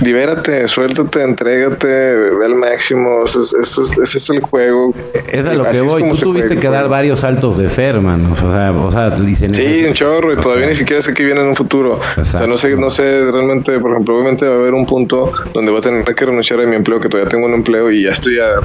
[0.00, 3.24] libérate, suéltate, entrégate, ve al máximo.
[3.24, 4.94] Ese es, el juego.
[5.30, 6.08] Es a lo que voy.
[6.10, 8.32] Tú tuviste que dar varios saltos de fe, hermano.
[8.32, 9.54] O sea, o sea dicen.
[9.54, 10.32] Sí, un chorro.
[10.32, 12.00] Y todavía ni siquiera sé qué viene en un futuro.
[12.16, 15.32] O sea, no sé, no sé realmente, por ejemplo, obviamente va a haber un punto
[15.52, 18.04] donde voy a tener que renunciar a mi empleo, que todavía tengo un empleo y
[18.04, 18.60] ya estoy a,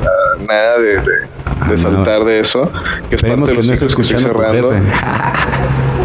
[0.48, 1.02] nada de, de,
[1.46, 2.72] ah, saltar de eso.
[3.10, 4.74] Que es parte de los que no escuchando cerrando.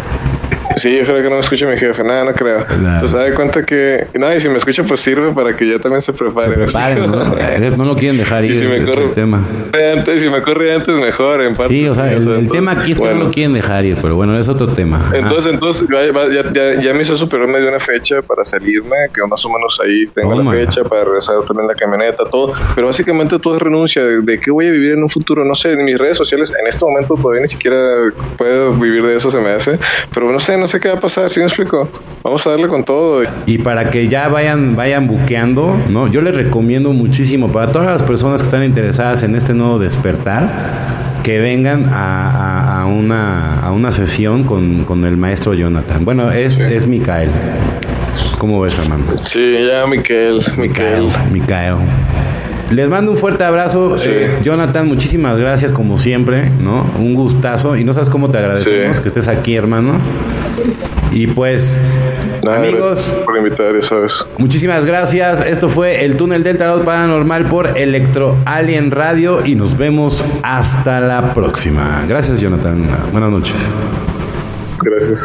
[0.75, 2.03] Sí, ojalá que no me escuche mi jefe.
[2.03, 2.65] Nada, no creo.
[2.99, 4.07] Pues se da cuenta que.
[4.13, 6.55] No, y si me escucha, pues sirve para que yo también se prepare.
[7.07, 7.85] ¿no?
[7.85, 8.51] lo quieren dejar ir.
[8.51, 9.45] Y si me corre tema.
[9.73, 11.41] antes, si me corre antes, mejor.
[11.41, 13.97] En parte, sí, o sea, el, tema aquí es que no lo quieren dejar ir,
[14.01, 15.11] pero bueno, es otro tema.
[15.13, 19.21] Entonces, entonces ya, ya, ya, me hizo superar me dio una fecha para salirme, que
[19.27, 22.53] más o menos ahí tengo la fecha para regresar también la camioneta, todo.
[22.73, 24.03] Pero básicamente todo es renuncia.
[24.03, 25.45] De, qué voy a vivir en un futuro?
[25.45, 27.77] No sé, en mis redes sociales en este momento todavía ni siquiera
[28.37, 29.77] puedo vivir de eso, se me hace.
[30.13, 31.89] Pero no sé, no sé qué va a pasar, ¿sí me explico?
[32.23, 33.23] Vamos a darle con todo.
[33.45, 36.07] Y para que ya vayan, vayan buqueando, ¿no?
[36.07, 40.49] Yo les recomiendo muchísimo para todas las personas que están interesadas en este nuevo despertar,
[41.23, 46.05] que vengan a, a, una, a una sesión con, con, el maestro Jonathan.
[46.05, 47.29] Bueno, es, es Micael.
[48.37, 49.05] ¿Cómo ves, hermano?
[49.23, 51.09] Sí, ya Micael, Micael.
[51.31, 51.75] Micael.
[52.71, 53.95] Les mando un fuerte abrazo.
[54.05, 56.85] Eh, Jonathan, muchísimas gracias como siempre, ¿no?
[56.97, 57.75] Un gustazo.
[57.77, 59.99] Y no sabes cómo te agradecemos que estés aquí, hermano.
[61.15, 61.79] Y pues,
[62.45, 64.25] amigos, por invitar, sabes.
[64.37, 65.45] Muchísimas gracias.
[65.45, 70.99] Esto fue el túnel del tarot paranormal por Electro Alien Radio y nos vemos hasta
[70.99, 72.03] la próxima.
[72.05, 72.85] Gracias, Jonathan.
[73.13, 73.55] Buenas noches.
[74.81, 75.21] Gracias.